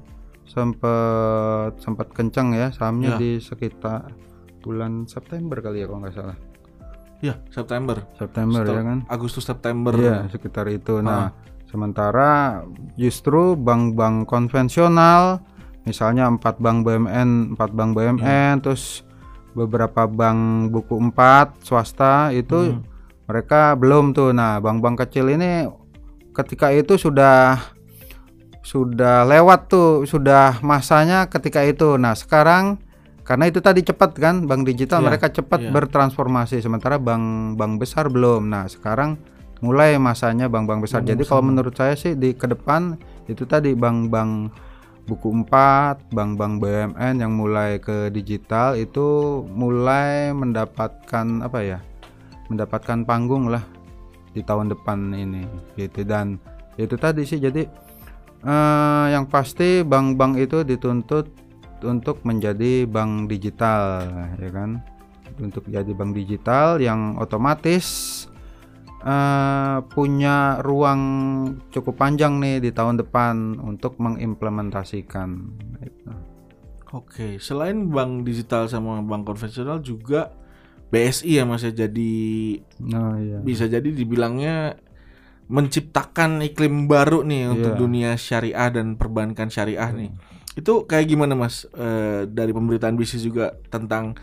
[0.47, 3.19] sempat sempat kencang ya sahamnya Ya.
[3.19, 4.15] di sekitar
[4.63, 6.37] bulan September kali ya kalau nggak salah.
[7.19, 8.05] Ya, September.
[8.15, 8.99] September Setel- ya kan?
[9.09, 9.93] Agustus September.
[9.97, 11.01] Iya, sekitar itu.
[11.01, 11.33] Nah,
[11.67, 12.63] sementara
[12.95, 15.41] justru bank-bank konvensional,
[15.83, 19.01] misalnya empat bank BUMN, empat bank BUMN, terus
[19.57, 22.85] beberapa bank buku empat swasta itu Hmm.
[23.25, 24.37] mereka belum tuh.
[24.37, 25.65] Nah, bank-bank kecil ini
[26.37, 27.57] ketika itu sudah
[28.61, 31.95] sudah lewat tuh, sudah masanya ketika itu.
[31.97, 32.83] Nah, sekarang
[33.27, 35.71] karena itu tadi cepat kan, bank digital Iya, mereka cepat iya.
[35.75, 38.47] bertransformasi, sementara bank-bank besar belum.
[38.47, 39.19] Nah, sekarang
[39.59, 41.03] mulai masanya bank-bank besar.
[41.03, 42.95] Bank Jadi kalau menurut saya sih di ke depan
[43.27, 44.55] itu tadi bank-bank
[45.11, 51.79] buku 4, bank-bank BUMN yang mulai ke digital itu mulai mendapatkan apa ya?
[52.47, 53.63] mendapatkan panggung lah
[54.31, 55.43] di tahun depan ini
[55.75, 56.39] gitu dan
[56.77, 57.65] itu tadi sih jadi
[58.45, 61.27] eh, yang pasti bank-bank itu dituntut
[61.83, 64.81] untuk menjadi bank digital ya kan
[65.37, 68.25] untuk jadi bank digital yang otomatis
[69.03, 71.03] eh, punya ruang
[71.69, 75.29] cukup panjang nih di tahun depan untuk mengimplementasikan
[75.83, 76.11] Gitu.
[76.95, 80.33] Oke, selain bank digital sama bank konvensional juga
[80.87, 82.15] BSI ya Mas ya jadi
[82.79, 83.39] Nah, iya.
[83.43, 84.79] bisa jadi dibilangnya
[85.47, 87.79] menciptakan iklim baru nih untuk Iya.
[87.79, 90.11] dunia syariah dan perbankan syariah nih.
[90.57, 94.17] Itu kayak gimana Mas Eh, dari pemberitaan bisnis juga tentang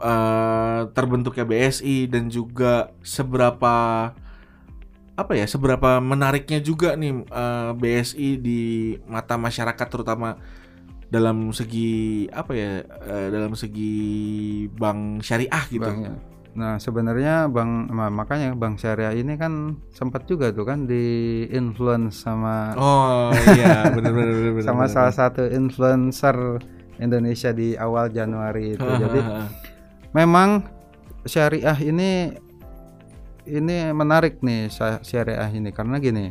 [0.00, 3.74] eh, terbentuknya BSI dan juga seberapa
[5.12, 8.60] apa ya seberapa menariknya juga nih eh, BSI di
[9.04, 10.40] mata masyarakat terutama
[11.12, 13.92] dalam segi apa ya eh, dalam segi
[14.72, 15.84] bank syariah gitu.
[16.52, 19.52] Nah sebenarnya bang ma- makanya bank syariah ini kan
[19.88, 21.04] sempat juga tuh kan di
[21.48, 24.92] influence sama Oh iya benar benar benar benar, sama benar.
[24.92, 26.36] salah satu influencer
[26.96, 28.84] Indonesia di awal Januari itu.
[28.84, 29.20] Jadi
[30.12, 30.60] memang
[31.24, 32.36] syariah ini
[33.42, 36.30] ini menarik nih sy- syariah ini karena gini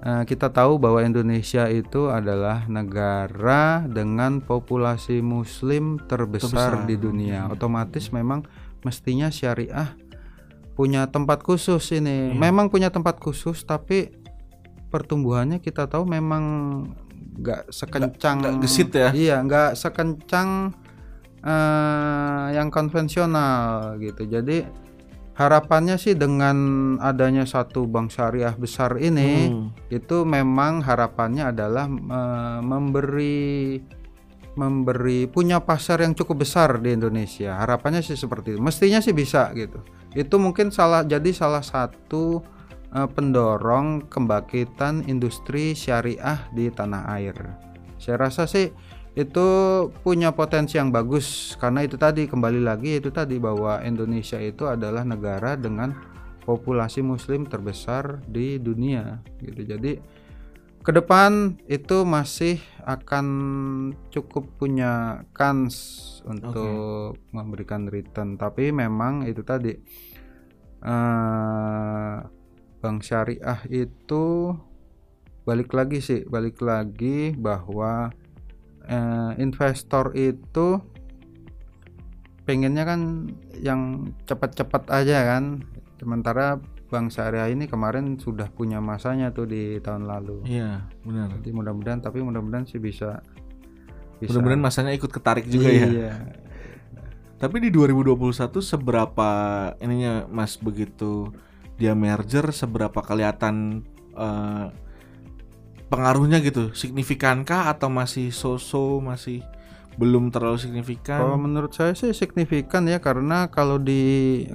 [0.00, 6.84] eh, kita tahu bahwa Indonesia itu adalah negara dengan populasi Muslim terbesar, Terbesar.
[6.84, 7.48] di dunia.
[7.48, 8.44] Otomatis memang
[8.84, 9.96] mestinya syariah
[10.74, 12.30] punya tempat khusus ini.
[12.30, 12.38] Iya.
[12.38, 14.10] Memang punya tempat khusus tapi
[14.90, 16.44] pertumbuhannya kita tahu memang
[17.34, 19.10] nggak sekencang nggak gesit ya?
[19.10, 20.70] Iya, nggak sekencang
[21.42, 24.24] eh, yang konvensional gitu.
[24.24, 24.64] Jadi
[25.34, 26.56] harapannya sih dengan
[27.02, 29.68] adanya satu bank syariah besar ini Hmm.
[29.90, 33.82] itu memang harapannya adalah eh, memberi
[34.54, 37.58] memberi punya pasar yang cukup besar di Indonesia.
[37.58, 38.60] Harapannya sih seperti itu.
[38.62, 39.82] Mestinya sih bisa gitu.
[40.14, 42.42] Itu mungkin salah jadi salah satu
[42.94, 47.34] eh, pendorong kebangkitan industri syariah di tanah air.
[47.98, 48.70] Saya rasa sih
[49.14, 49.46] itu
[50.02, 55.06] punya potensi yang bagus karena itu tadi kembali lagi itu tadi bahwa Indonesia itu adalah
[55.06, 55.94] negara dengan
[56.42, 59.62] populasi muslim terbesar di dunia gitu.
[59.64, 59.98] Jadi
[60.84, 63.26] ke depan itu masih akan
[64.12, 65.74] cukup punya kans
[66.28, 69.72] untuk memberikan return tapi memang itu tadi
[70.84, 72.16] eh
[72.84, 74.52] bank syariah itu
[75.48, 78.12] balik lagi sih balik lagi bahwa
[78.84, 80.84] eh, investor itu
[82.44, 85.64] pengennya kan yang cepat-cepat aja kan.
[85.96, 86.60] Sementara
[86.94, 90.46] Bank Syariah ini kemarin sudah punya masanya tuh di tahun lalu.
[90.46, 91.34] Iya, benar.
[91.34, 93.18] Jadi mudah-mudahan tapi mudah-mudahan sih bisa
[94.22, 94.38] bisa.
[94.38, 95.86] Mudah-mudahan masanya ikut ketarik juga ya.
[95.90, 96.12] Iya.
[97.42, 99.30] Tapi di 2021 seberapa
[99.82, 101.34] ininya Mas begitu
[101.74, 103.82] dia merger seberapa kelihatan
[104.14, 104.66] eh,
[105.90, 106.70] pengaruhnya gitu?
[106.70, 109.42] Signifikankah atau masih so-so masih
[109.94, 111.22] belum terlalu signifikan?
[111.22, 114.02] Kalau menurut saya sih signifikan ya karena kalau di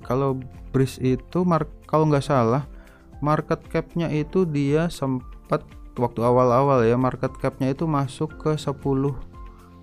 [0.04, 2.69] kalau Breeze itu mar- kalau nggak salah
[3.19, 5.65] market cap-nya itu dia sempat
[5.97, 8.78] waktu awal-awal ya market cap-nya itu masuk ke 10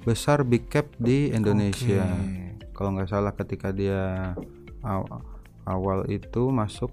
[0.07, 2.07] besar big cap di Indonesia.
[2.07, 2.71] Oke.
[2.73, 4.33] Kalau nggak salah ketika dia
[4.81, 5.25] aw-
[5.67, 6.93] awal itu masuk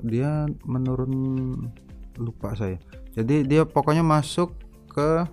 [0.00, 1.12] dia menurun
[2.16, 2.78] lupa saya.
[3.12, 4.54] Jadi dia pokoknya masuk
[4.88, 5.26] ke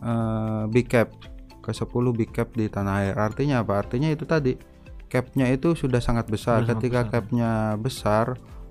[0.00, 1.12] eh, big cap
[1.60, 3.14] ke 10 big cap di tanah air.
[3.16, 3.80] Artinya apa?
[3.80, 4.56] Artinya itu tadi
[5.10, 6.64] capnya itu sudah sangat besar.
[6.64, 7.12] Sudah Ketika besar.
[7.12, 8.26] capnya besar,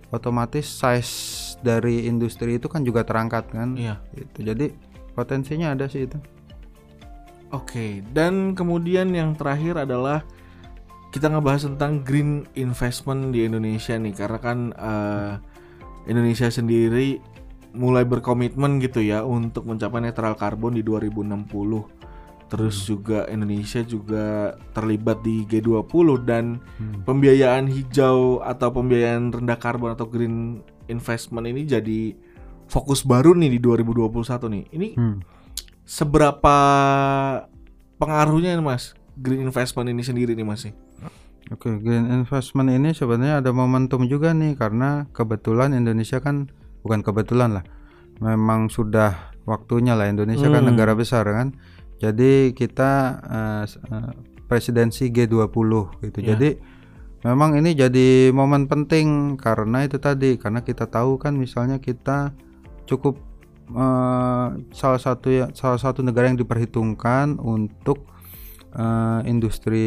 [0.10, 1.14] otomatis size
[1.62, 3.78] dari industri itu kan juga terangkat kan.
[3.78, 4.02] Iya.
[4.14, 4.46] Gitu.
[4.48, 4.66] Jadi
[5.14, 6.18] potensinya ada sih itu.
[7.50, 10.22] Oke, dan kemudian yang terakhir adalah
[11.10, 15.34] kita ngebahas tentang green investment di Indonesia nih, karena kan eh,
[16.06, 17.18] Indonesia sendiri
[17.74, 21.50] mulai berkomitmen gitu ya untuk mencapai netral karbon di 2060.
[22.50, 26.58] Terus juga Indonesia juga terlibat di G20 dan
[27.06, 30.60] pembiayaan hijau atau pembiayaan rendah karbon atau green
[30.90, 32.18] investment ini jadi
[32.66, 34.64] fokus baru nih di 2021 nih.
[34.74, 35.22] Ini Hmm.
[35.86, 36.58] seberapa
[37.98, 40.66] pengaruhnya nih, Mas green investment ini sendiri nih Mas?
[41.50, 46.50] Oke, green investment ini sebenarnya ada momentum juga nih karena kebetulan Indonesia kan
[46.82, 47.66] bukan kebetulan lah.
[48.22, 50.70] Memang sudah waktunya lah Indonesia kan Hmm.
[50.74, 51.58] negara besar kan.
[52.00, 53.66] Jadi kita eh,
[54.46, 56.20] presidensi G20 gitu.
[56.20, 56.34] Ya.
[56.34, 56.58] Jadi
[57.22, 62.32] memang ini jadi momen penting karena itu tadi karena kita tahu kan misalnya kita
[62.86, 63.20] cukup
[63.70, 68.08] eh, salah satu ya salah satu negara yang diperhitungkan untuk
[68.72, 69.86] eh, industri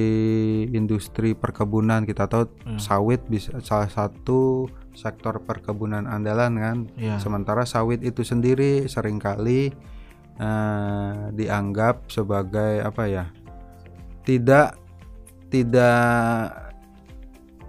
[0.68, 2.78] industri perkebunan kita tahu Hmm.
[2.78, 7.16] sawit bisa salah satu sektor perkebunan andalan kan Iya.
[7.16, 9.72] sementara sawit itu sendiri sering kali
[10.40, 13.24] eh, dianggap sebagai apa ya
[14.22, 14.78] tidak
[15.52, 16.72] tidak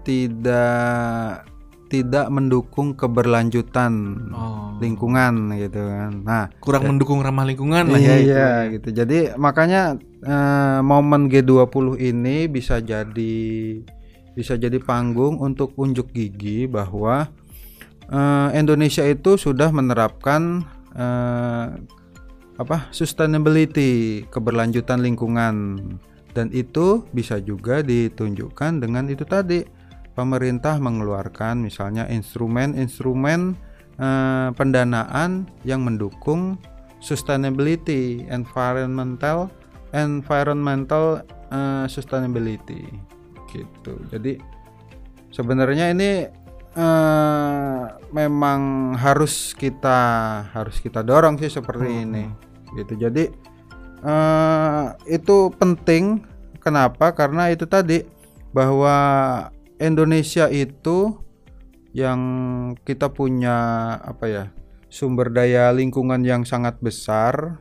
[0.03, 1.43] tidak
[1.93, 3.93] tidak mendukung keberlanjutan
[4.33, 4.73] Oh.
[4.81, 8.25] lingkungan gitu kan nah kurang mendukung ramah lingkungan lah ya itu.
[8.27, 8.89] iya gitu.
[8.89, 9.95] Jadi makanya
[10.25, 13.45] eh, momen G20 ini bisa jadi
[14.33, 17.29] bisa jadi panggung untuk unjuk gigi bahwa
[18.09, 20.65] eh, Indonesia itu sudah menerapkan
[20.97, 21.65] eh,
[22.57, 22.89] apa?
[22.93, 25.79] Sustainability keberlanjutan lingkungan.
[26.33, 29.61] Dan itu bisa juga ditunjukkan dengan itu tadi.
[30.13, 33.57] Pemerintah mengeluarkan misalnya instrumen-instrumen
[33.97, 36.57] eh, pendanaan yang mendukung
[37.01, 39.49] sustainability environmental
[39.93, 42.85] environmental eh, sustainability.
[43.49, 43.93] Gitu.
[44.09, 44.37] Jadi
[45.33, 46.29] sebenarnya ini
[46.73, 49.99] eh, memang harus kita
[50.53, 52.03] harus kita dorong sih seperti Hmm.
[52.05, 52.25] ini
[52.75, 52.97] gitu.
[52.97, 53.29] Jadi
[54.03, 56.25] eh, itu penting.
[56.59, 57.11] Kenapa?
[57.11, 58.07] Karena itu tadi
[58.55, 58.95] bahwa
[59.77, 61.19] Indonesia itu
[61.91, 62.19] yang
[62.87, 63.57] kita punya
[63.99, 64.45] apa ya
[64.87, 67.59] sumber daya lingkungan yang sangat besar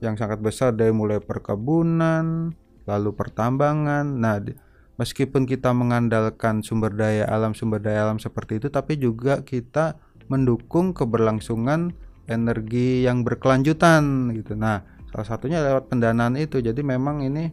[0.00, 2.50] yang sangat besar dari mulai perkebunan
[2.84, 4.04] lalu pertambangan.
[4.08, 4.56] Nah di-
[5.00, 9.96] meskipun kita mengandalkan sumber daya alam sumber daya alam seperti itu tapi juga kita
[10.28, 11.96] mendukung keberlangsungan
[12.30, 14.54] energi yang berkelanjutan gitu.
[14.54, 16.62] Nah salah satunya lewat pendanaan itu.
[16.62, 17.50] Jadi memang ini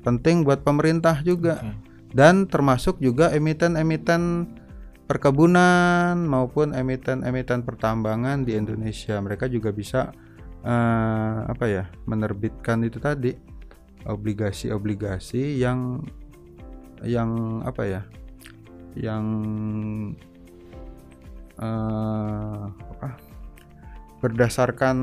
[0.00, 1.60] penting buat pemerintah juga.
[2.14, 4.46] Dan termasuk juga emiten-emiten
[5.04, 9.20] perkebunan maupun emiten-emiten pertambangan di Indonesia.
[9.20, 10.14] Mereka juga bisa
[10.64, 13.34] eh, apa ya menerbitkan itu tadi
[14.06, 16.00] obligasi-obligasi yang
[17.04, 18.02] yang apa ya
[18.98, 19.24] yang
[21.60, 23.08] eh, apa
[24.24, 24.96] berdasarkan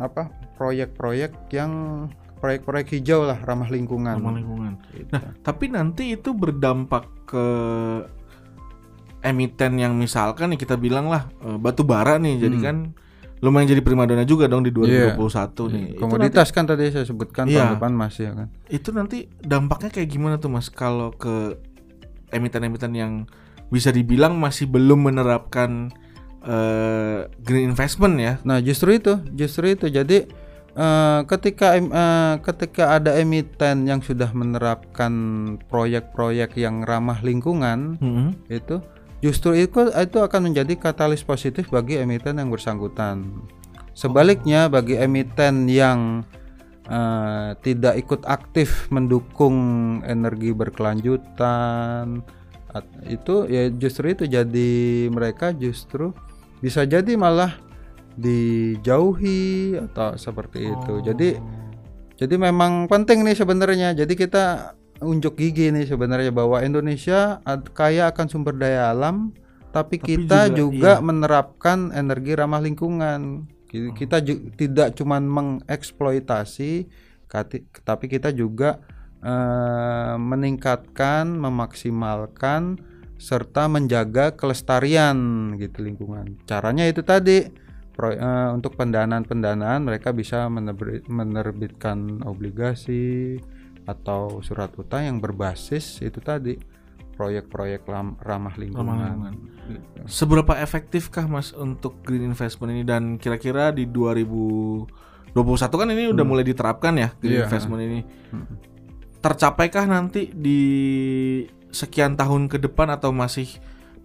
[0.00, 1.72] apa proyek-proyek yang
[2.40, 4.20] proyek-proyek hijau lah ramah lingkungan.
[4.20, 4.72] Ramah lingkungan.
[4.92, 5.12] Gitu.
[5.12, 7.46] Nah, tapi nanti itu berdampak ke
[9.24, 12.64] emiten yang misalkan nih kita bilang lah eh, batu bara nih, jadi Hmm.
[12.64, 12.76] kan
[13.44, 15.20] lumayan jadi primadona juga dong di 2021
[15.68, 15.76] Iya.
[15.76, 15.84] nih.
[15.90, 17.60] Itu Komoditas kan tadi saya sebutkan Iya.
[17.60, 18.48] tahun depan masih ya kan.
[18.48, 21.60] nanti, itu nanti dampaknya kayak gimana tuh Mas kalau ke
[22.30, 23.12] emiten-emiten yang
[23.68, 25.92] bisa dibilang masih belum menerapkan
[26.42, 28.36] eh, green investment ya?
[28.42, 29.88] Nah, justru itu, justru itu.
[29.88, 30.28] Jadi
[30.70, 35.12] eh, ketika eh, ketika ada emiten yang sudah menerapkan
[35.64, 38.30] proyek-proyek yang ramah lingkungan Hmm.
[38.46, 38.80] itu
[39.24, 43.24] justru itu itu akan menjadi katalis positif bagi emiten yang bersangkutan.
[43.96, 46.28] Sebaliknya bagi emiten yang
[46.92, 49.56] eh, tidak ikut aktif mendukung
[50.04, 52.20] energi berkelanjutan
[53.06, 54.72] itu ya justru itu jadi
[55.06, 56.10] mereka justru
[56.58, 57.54] bisa jadi malah
[58.18, 60.94] dijauhi atau seperti itu.
[61.06, 61.38] Jadi
[62.14, 63.94] jadi memang penting nih sebenarnya.
[63.94, 67.38] Jadi kita unjuk gigi nih sebenarnya bahwa Indonesia
[67.70, 69.30] kaya akan sumber daya alam,
[69.70, 71.02] tapi, Tapi kita juga- juga, iya.
[71.02, 73.44] menerapkan energi ramah lingkungan.
[73.66, 76.86] Ki- Kita ju- tidak cuman mengeksploitasi,
[77.82, 78.80] tapi kita juga
[79.20, 82.76] eh, meningkatkan, memaksimalkan
[83.16, 85.16] serta menjaga kelestarian
[85.56, 86.36] gitu lingkungan.
[86.44, 87.48] Caranya itu tadi
[87.90, 93.40] pro- eh, untuk pendanaan-pendanaan mereka bisa menerbit- menerbitkan obligasi
[93.84, 96.56] atau surat utang yang berbasis itu tadi
[97.14, 97.86] proyek-proyek
[98.20, 98.98] ramah lingkungan.
[98.98, 99.34] lingkungan.
[99.70, 99.98] Gitu.
[100.10, 106.42] Seberapa efektifkah Mas untuk green investment ini dan kira-kira di 2021 kan ini udah mulai
[106.42, 107.46] diterapkan ya green Iya.
[107.46, 108.00] investment ini.
[108.34, 108.46] Mm.
[109.22, 110.60] Tercapaikah nanti di
[111.70, 113.48] sekian tahun ke depan atau masih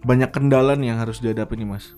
[0.00, 1.92] banyak kendala nih yang harus dihadapi nih Mas?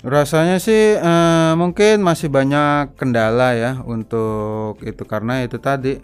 [0.00, 6.00] Rasanya sih eh, mungkin masih banyak kendala ya untuk itu karena itu tadi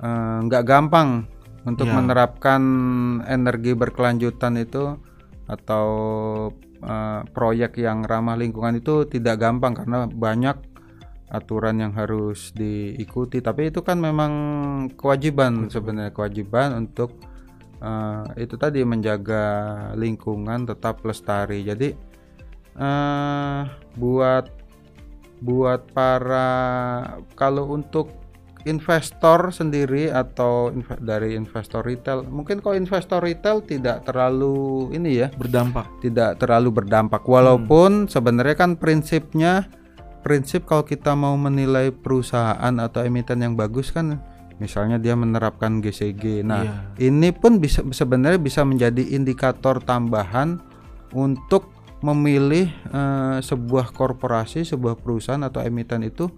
[0.00, 1.28] eh, nggak gampang
[1.68, 1.94] untuk Ya.
[2.00, 2.62] menerapkan
[3.28, 4.96] energi berkelanjutan itu
[5.46, 5.86] atau
[6.80, 10.56] eh, proyek yang ramah lingkungan itu tidak gampang karena banyak
[11.30, 13.38] aturan yang harus diikuti.
[13.38, 14.32] Tapi itu kan memang
[14.98, 17.20] kewajiban sebenarnya kewajiban untuk
[17.84, 19.44] eh, itu tadi menjaga
[19.94, 21.62] lingkungan tetap lestari.
[21.62, 21.88] Jadi
[22.80, 23.60] eh
[23.98, 24.46] buat
[25.40, 26.48] buat para
[27.36, 28.19] kalau untuk
[28.64, 35.28] investor sendiri atau inve- dari investor retail mungkin kalau investor retail tidak terlalu ini ya
[35.32, 35.88] Berdampak.
[36.00, 39.68] tidak terlalu berdampak walaupun sebenarnya kan prinsipnya
[40.20, 44.20] prinsip kalau kita mau menilai perusahaan atau emiten yang bagus kan
[44.56, 46.60] misalnya dia menerapkan GCG nah
[46.98, 47.08] Iya.
[47.08, 50.60] ini pun bisa sebenarnya bisa menjadi indikator tambahan
[51.10, 56.28] untuk memilih eh, sebuah korporasi sebuah perusahaan atau emiten itu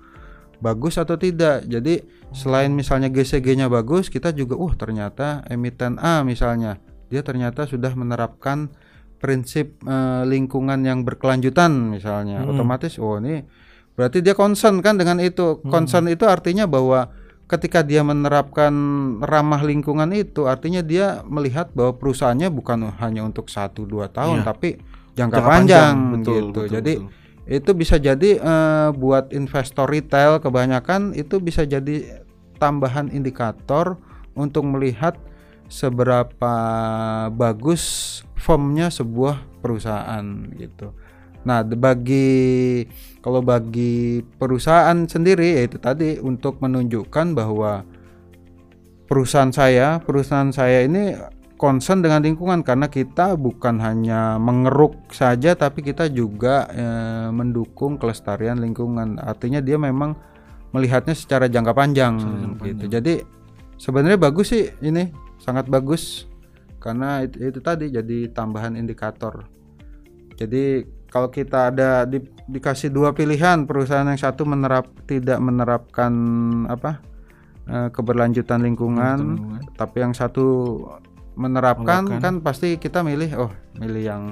[0.62, 1.66] bagus atau tidak.
[1.66, 2.00] Jadi
[2.30, 6.78] selain misalnya GCG-nya bagus kita juga uh ternyata emiten A misalnya.
[7.10, 8.70] Dia ternyata sudah menerapkan
[9.18, 12.46] prinsip eh, lingkungan yang berkelanjutan misalnya.
[12.46, 12.54] Hmm.
[12.54, 13.42] otomatis oh ini
[13.92, 15.60] berarti dia concern kan dengan itu.
[15.66, 17.12] Concern itu artinya bahwa
[17.44, 18.72] ketika dia menerapkan
[19.20, 24.46] ramah lingkungan itu artinya dia melihat bahwa perusahaannya bukan hanya untuk satu dua tahun Iya.
[24.48, 24.68] tapi
[25.12, 26.46] jangka, Jangka panjang, betul, gitu.
[26.48, 27.21] betul, jadi betul.
[27.46, 32.22] Itu bisa jadi eh, buat investor retail kebanyakan itu bisa jadi
[32.62, 33.98] tambahan indikator
[34.38, 35.18] untuk melihat
[35.66, 36.54] seberapa
[37.32, 37.82] bagus
[38.38, 40.24] formnya sebuah perusahaan
[40.60, 40.94] gitu.
[41.42, 42.86] Nah, bagi
[43.18, 47.82] kalau bagi perusahaan sendiri yaitu tadi untuk menunjukkan bahwa
[49.10, 51.18] perusahaan saya, perusahaan saya ini
[51.62, 58.58] concern dengan lingkungan karena kita bukan hanya mengeruk saja tapi kita juga eh, mendukung kelestarian
[58.58, 59.22] lingkungan.
[59.22, 60.18] Artinya dia memang
[60.74, 62.84] melihatnya secara jangka panjang jangka gitu.
[62.90, 63.14] Jadi
[63.78, 66.26] sebenarnya bagus sih ini, sangat bagus
[66.82, 69.46] karena itu, itu tadi jadi tambahan indikator.
[70.34, 76.10] Jadi kalau kita ada di- dikasih dua pilihan perusahaan yang satu menerap tidak menerapkan
[76.66, 76.98] apa
[77.70, 79.62] eh, keberlanjutan lingkungan, Lingkungan.
[79.78, 80.46] tapi yang satu
[81.34, 82.20] menerapkan Menerapkan.
[82.20, 84.22] kan pasti kita milih oh milih yang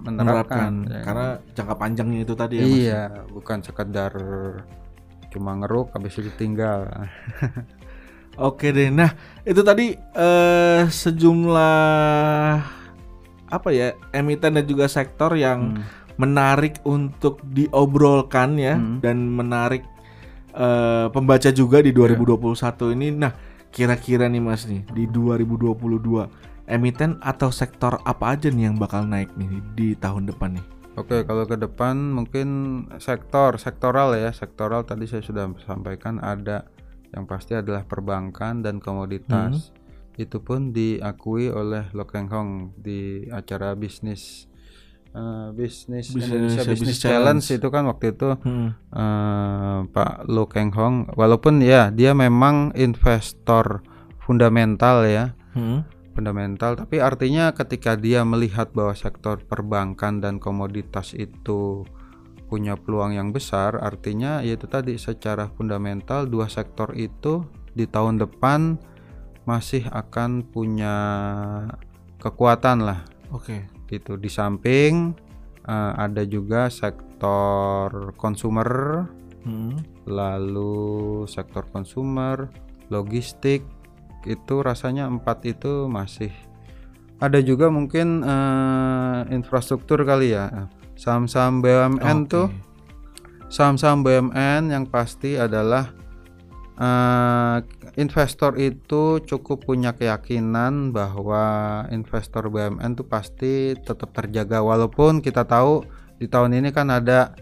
[0.00, 1.00] menerapkan menerapkan, Ya.
[1.02, 2.74] karena jangka panjangnya itu tadi ya Mas.
[2.74, 4.12] iya bukan sekedar
[5.28, 6.88] cuma ngeruk habis itu tinggal
[8.38, 8.86] Oke deh.
[8.88, 9.10] Nah,
[9.42, 12.54] itu tadi eh sejumlah
[13.48, 15.82] apa ya emiten dan juga sektor yang Hmm.
[16.16, 18.98] menarik untuk diobrolkan ya Hmm.
[18.98, 19.82] dan menarik
[20.50, 23.10] eh, pembaca juga di 2021 ini.
[23.12, 23.30] Nah,
[23.70, 25.78] kira-kira nih Mas nih di 2022
[26.68, 30.66] emiten atau sektor apa aja nih yang bakal naik nih di tahun depan nih?
[30.98, 32.48] Oke, kalau ke depan mungkin
[32.98, 34.34] sektor sektoral ya.
[34.34, 36.66] Sektoral tadi saya sudah sampaikan ada
[37.14, 39.70] yang pasti adalah perbankan dan komoditas.
[40.18, 44.47] Itu pun diakui oleh Lo Keng Hong di acara bisnis
[45.10, 47.56] eh, bisnis Bisnis Indonesia Business Business Challenge Challenge.
[47.56, 48.68] itu kan waktu itu Hmm.
[48.90, 53.80] eh, Pak Lo Keng Hong walaupun ya dia memang investor
[54.18, 55.82] fundamental ya Hmm.
[56.12, 61.86] fundamental tapi artinya ketika dia melihat bahwa sektor perbankan dan komoditas itu
[62.44, 68.80] punya peluang yang besar artinya yaitu tadi secara fundamental dua sektor itu di tahun depan
[69.44, 70.96] masih akan punya
[72.18, 73.68] kekuatan lah Oke.
[73.88, 75.16] Gitu di samping
[75.66, 79.04] eh, ada juga sektor consumer
[79.48, 79.80] Hmm.
[80.04, 82.50] lalu sektor consumer
[82.90, 83.62] logistik
[84.26, 86.28] itu rasanya empat itu masih
[87.22, 90.68] ada juga mungkin eh, infrastruktur kali ya
[90.98, 92.28] saham-saham BUMN Oke.
[92.28, 92.48] tuh
[93.48, 95.96] saham-saham BUMN yang pasti adalah
[96.76, 97.56] eh,
[97.98, 101.44] investor itu cukup punya keyakinan bahwa
[101.90, 104.62] investor BUMN tuh pasti tetap terjaga.
[104.62, 105.82] Walaupun kita tahu
[106.14, 107.34] di tahun ini kan ada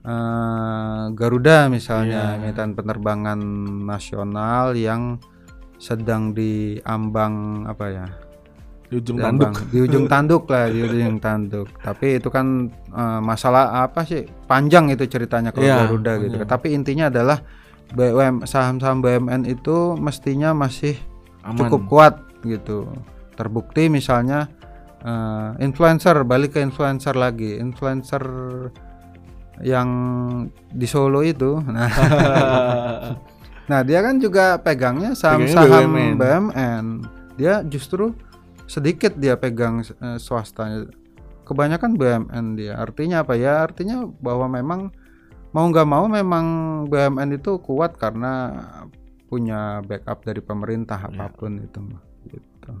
[0.00, 2.40] eh, Garuda misalnya Iya.
[2.42, 3.40] emiten penerbangan
[3.82, 5.16] nasional yang
[5.76, 8.06] sedang diambang apa ya
[8.88, 9.68] Di ujung Diambang- tanduk.
[9.68, 11.68] di ujung tanduk lah di ujung tanduk.
[11.78, 14.24] Tapi itu kan eh, masalah apa sih?
[14.44, 16.36] Panjang itu ceritanya kalau Iya, Garuda gitu.
[16.44, 17.40] tapi intinya adalah
[17.94, 20.98] BUM saham-saham BUMN itu mestinya masih
[21.44, 21.66] Aman.
[21.66, 22.14] cukup kuat
[22.44, 22.88] gitu
[23.34, 24.50] terbukti misalnya
[25.04, 28.22] eh, influencer balik ke influencer lagi influencer
[29.64, 29.90] yang
[30.70, 31.90] di Solo itu nah
[33.68, 36.84] Nah, dia kan juga pegangnya saham-saham Pegangnya BUMN.
[37.36, 38.16] Dia justru
[38.64, 40.88] sedikit dia pegang eh, swasta.
[41.44, 42.80] Kebanyakan BUMN dia.
[42.80, 43.68] Artinya apa ya?
[43.68, 44.80] Artinya bahwa memang
[45.58, 46.46] mau nggak mau memang
[46.86, 48.54] BUMN itu kuat karena
[49.26, 52.02] punya backup dari pemerintah apa pun itu mah.
[52.30, 52.72] Gitu.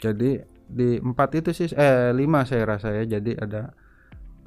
[0.00, 0.30] Jadi
[0.66, 3.04] di empat itu sih eh lima saya rasa ya.
[3.04, 3.76] Jadi ada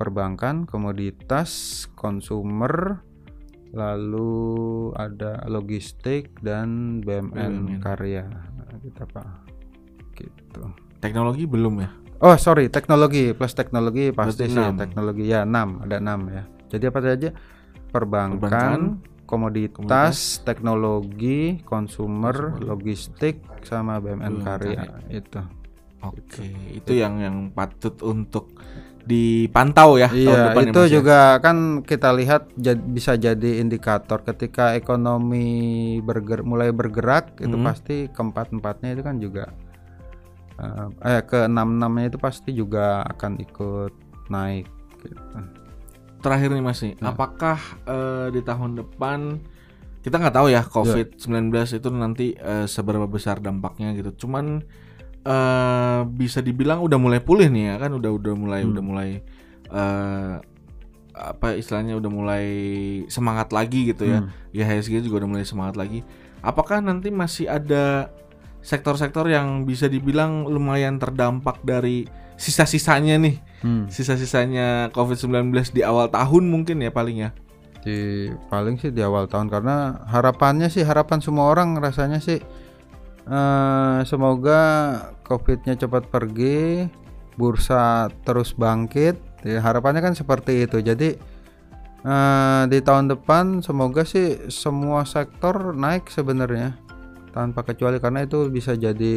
[0.02, 3.06] perbankan, komoditas, konsumer,
[3.70, 7.82] lalu ada logistik dan BUMN BUMN.
[7.86, 9.30] karya Nah, gitu pak
[10.18, 11.90] gitu Teknologi belum ya?
[12.20, 14.76] oh sorry teknologi plus teknologi pasti sih enam.
[14.76, 17.30] teknologi ya 6 ada 6 ya jadi apa saja
[17.90, 18.82] perbankan, Perbankan,
[19.26, 22.66] komoditas, teknologi konsumer Konsumer.
[22.66, 25.42] logistik sama BUMN BUMN karya itu
[26.00, 28.56] Oke, itu yang yang patut untuk
[29.04, 30.92] dipantau ya tahun Iya, depan ya, itu ya?
[30.96, 35.48] juga kan kita lihat jad- bisa jadi indikator ketika ekonomi
[36.00, 37.66] berger, mulai bergerak itu Hmm.
[37.68, 39.52] pasti keempat empatnya itu kan juga
[40.56, 43.94] eh, eh ke enam enamnya itu pasti juga akan ikut
[44.30, 44.68] naik.
[45.00, 45.59] Gitu.
[46.20, 47.10] Terakhir nih Mas nih, Hmm.
[47.10, 49.40] apakah eh, di tahun depan
[50.00, 54.26] kita nggak tahu ya COVID-19 itu nanti eh, seberapa besar dampaknya gitu.
[54.26, 54.64] Cuman
[55.20, 58.72] eh bisa dibilang udah mulai pulih nih ya kan udah udah mulai Hmm.
[58.72, 59.10] udah mulai
[59.70, 60.36] eh
[61.12, 62.46] apa istilahnya udah mulai
[63.08, 64.24] semangat lagi gitu ya.
[64.24, 64.32] Hmm.
[64.56, 66.00] IHSG juga udah mulai semangat lagi.
[66.40, 68.08] Apakah nanti masih ada
[68.60, 73.92] sektor-sektor yang bisa dibilang lumayan terdampak dari sisa-sisanya nih, Hmm.
[73.92, 77.30] sisa-sisanya COVID-19 di awal tahun mungkin ya paling ya.
[77.84, 82.40] Di paling sih di awal tahun karena harapannya sih harapan semua orang rasanya sih
[83.28, 84.62] eh, semoga
[85.28, 86.88] covidnya cepat pergi,
[87.36, 89.20] bursa terus bangkit.
[89.44, 90.80] Ya, harapannya kan seperti itu.
[90.80, 91.20] Jadi
[92.04, 96.80] eh, di tahun depan semoga sih semua sektor naik sebenarnya
[97.36, 99.16] tanpa kecuali karena itu bisa jadi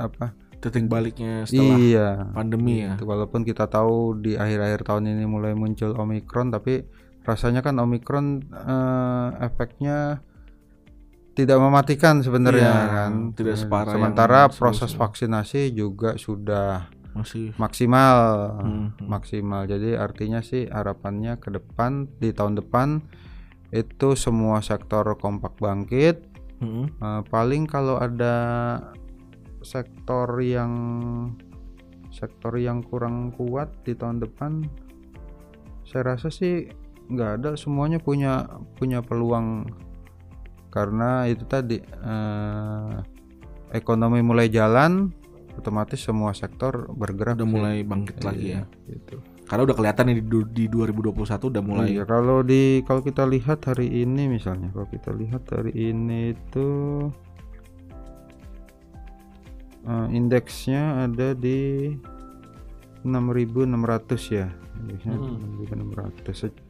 [0.00, 0.39] apa?
[0.60, 2.08] Titik baliknya setelah iya.
[2.30, 2.94] pandemi ya.
[2.94, 6.84] Gitu, Walaupun kita tahu di akhir-akhir tahun ini mulai muncul Omikron, tapi
[7.24, 10.20] rasanya kan Omikron eh, efeknya
[11.32, 13.12] tidak mematikan sebenarnya Iya, kan.
[13.32, 15.00] tidak separah yang Sementara proses sebelum-sebelum.
[15.00, 18.18] vaksinasi juga sudah Masih maksimal,
[18.60, 19.08] Hmm, hmm.
[19.08, 19.64] maksimal.
[19.64, 23.02] Jadi artinya sih harapannya ke depan di tahun depan
[23.72, 26.28] itu semua sektor kompak bangkit.
[26.60, 26.86] Mm-mm.
[26.92, 28.34] Eh, paling kalau ada
[29.62, 30.72] sektor yang
[32.10, 34.66] sektor yang kurang kuat di tahun depan
[35.86, 36.66] saya rasa sih
[37.10, 38.46] nggak ada semuanya punya
[38.78, 39.66] punya peluang
[40.70, 42.94] karena itu tadi eh,
[43.74, 45.10] ekonomi mulai jalan
[45.58, 48.62] otomatis semua sektor bergerak udah mulai bangkit lagi ya.
[48.64, 49.16] Iya, gitu.
[49.44, 50.22] Karena udah kelihatan di,
[50.54, 55.10] di 2021 udah mulai Iya, kalau di kalau kita lihat hari ini misalnya, kalau kita
[55.10, 56.68] lihat hari ini itu
[59.82, 61.92] eh, indeksnya ada di
[63.02, 64.48] 6.600 ya.
[64.78, 65.60] Indeksnya Hmm.
[65.64, 66.36] 6.600.
[66.36, 66.68] Se-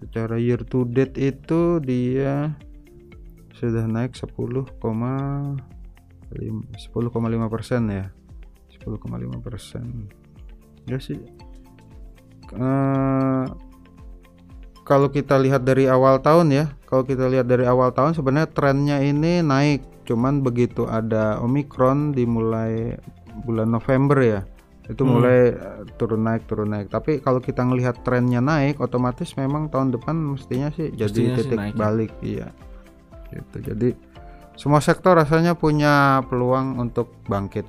[0.00, 2.56] Secara year to date itu dia
[3.52, 5.60] sudah naik 10,5
[6.32, 7.12] 10,5
[7.52, 8.08] persen ya.
[8.72, 10.08] 10,5 persen.
[10.88, 11.20] Ya sih
[12.50, 13.44] eh,
[14.82, 18.98] kalau kita lihat dari awal tahun ya, kalau kita lihat dari awal tahun sebenarnya trennya
[18.98, 22.98] ini naik, cuman begitu ada Omikron dimulai
[23.46, 24.40] bulan November ya,
[24.90, 29.70] itu mulai eh, turun naik turun naik tapi kalau kita ngelihat trennya naik otomatis memang
[29.70, 31.74] tahun depan mestinya sih jadi Mestinya sih titik ya.
[31.78, 32.48] balik iya
[33.30, 33.88] gitu jadi
[34.58, 37.64] semua sektor rasanya punya peluang untuk bangkit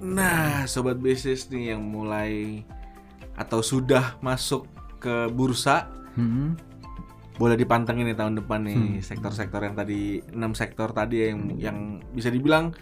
[0.00, 2.64] Nah, sobat bisnis nih yang mulai
[3.36, 4.64] atau sudah masuk
[4.96, 6.58] ke bursa Hmm.
[7.40, 9.00] Boleh dipantengin nih tahun depan nih Hmm.
[9.00, 11.78] sektor-sektor yang tadi enam sektor tadi yang yang
[12.10, 12.76] bisa dibilang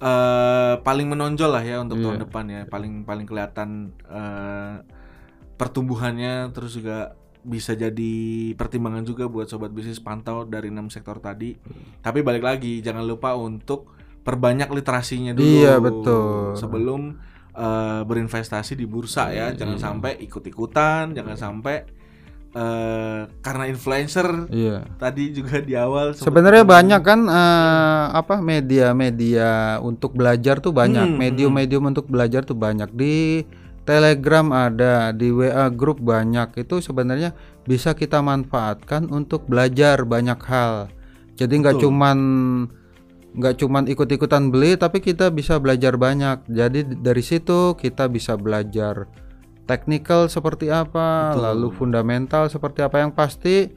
[0.00, 2.22] eh paling menonjol lah ya untuk tahun Iya.
[2.24, 3.68] depan ya paling paling kelihatan
[4.02, 4.76] eh
[5.54, 8.14] pertumbuhannya terus juga bisa jadi
[8.54, 11.58] pertimbangan juga buat sobat bisnis pantau dari enam sektor tadi
[11.98, 13.90] tapi balik lagi jangan lupa untuk
[14.20, 16.54] perbanyak literasinya dulu Iya, betul.
[16.54, 17.02] sebelum
[17.50, 19.58] eh, berinvestasi di bursa ya Iya.
[19.58, 21.97] jangan sampai ikut-ikutan jangan sampai
[22.48, 24.80] eh karena influencer iya.
[24.96, 31.20] tadi juga di awal Sebenarnya banyak kan eh, apa media-media untuk belajar tuh banyak, Hmm,
[31.20, 32.88] medium-medium untuk belajar tuh banyak.
[32.96, 33.44] Di
[33.84, 36.56] Telegram ada, di WA grup banyak.
[36.60, 37.36] Itu sebenarnya
[37.68, 40.92] bisa kita manfaatkan untuk belajar banyak hal.
[41.36, 42.18] Jadi nggak cuman
[43.38, 46.48] nggak cuman ikut-ikutan beli, tapi kita bisa belajar banyak.
[46.48, 49.08] Jadi dari situ kita bisa belajar
[49.68, 51.44] teknikal seperti apa, Betul.
[51.44, 53.68] lalu fundamental seperti apa yang pasti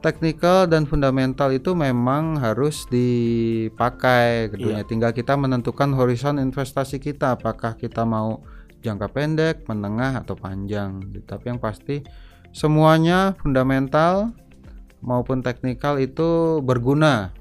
[0.00, 4.86] teknikal dan fundamental itu memang harus dipakai keduanya.
[4.86, 8.40] Tinggal kita menentukan horizon investasi kita apakah kita mau
[8.80, 11.04] jangka pendek, menengah atau panjang.
[11.28, 12.00] Tapi yang pasti
[12.54, 14.32] semuanya fundamental
[15.04, 17.36] maupun teknikal itu berguna,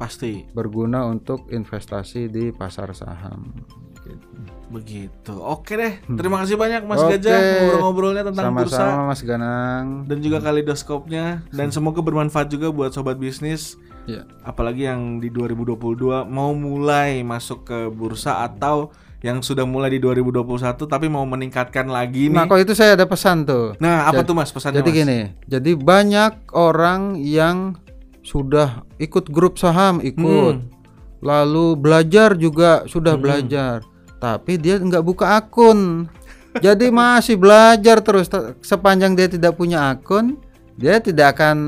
[0.00, 3.52] pasti berguna untuk investasi di pasar saham.
[4.00, 4.57] Gitu.
[4.68, 7.16] Begitu oke deh terima kasih banyak Mas Oke.
[7.16, 9.86] Gajah ngobrol-ngobrolnya tentang bursa Sama-sama Mas Ganang.
[10.04, 14.24] dan juga kalidoskopnya dan semoga bermanfaat juga buat sobat bisnis Ya.
[14.40, 15.76] apalagi yang di 2022
[16.24, 18.88] mau mulai masuk ke bursa atau
[19.20, 20.48] yang sudah mulai di 2021
[20.82, 23.76] tapi mau meningkatkan lagi nih Nah, kalau itu saya ada pesan tuh.
[23.76, 24.96] nah apa Jadi- tuh Mas pesannya Jadi Mas?
[24.96, 27.76] gini, jadi banyak orang yang
[28.22, 30.72] sudah ikut grup saham, ikut, Hmm.
[31.20, 33.84] lalu belajar juga sudah belajar,
[34.18, 36.10] tapi dia nggak buka akun.
[36.58, 40.38] jadi masih belajar terus Te- sepanjang dia tidak punya akun,
[40.78, 41.58] dia tidak akan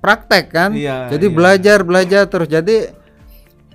[0.00, 0.70] praktek kan?
[0.72, 1.34] Iya, jadi iya.
[1.34, 2.48] belajar belajar terus.
[2.48, 2.76] Jadi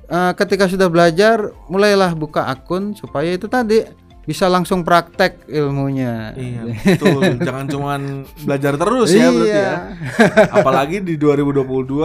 [0.09, 6.35] eh, ketika sudah belajar, mulailah buka akun supaya itu tadi bisa langsung praktek ilmunya.
[6.35, 8.01] Iya betul jangan cuman
[8.43, 9.63] belajar terus ya berarti Iya.
[9.63, 9.77] ya
[10.59, 11.63] apalagi di 2022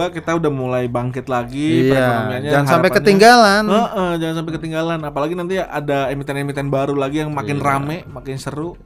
[0.09, 3.63] kita udah mulai bangkit lagi Iya, perekonomiannya jangan sampai ketinggalan.
[3.67, 4.99] Heeh, jangan sampai ketinggalan.
[5.03, 7.67] Apalagi nanti ada emiten-emiten baru lagi yang makin Iya.
[7.67, 8.79] rame, makin seru.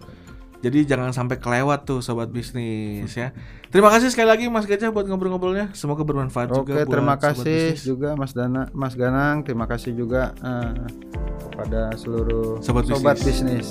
[0.68, 3.32] Jadi jangan sampai kelewat tuh sobat bisnis ya.
[3.68, 5.72] Terima kasih sekali lagi Mas Gajah buat ngobrol-ngobrolnya.
[5.72, 7.80] Semoga bermanfaat juga Oke, buat terima sobat kasih bisnis.
[7.88, 9.47] juga Mas Dana, Mas Ganang.
[9.47, 10.76] Terima kasih juga eh,
[11.47, 13.39] kepada seluruh Sobat sobat bisnis.
[13.63, 13.68] bisnis.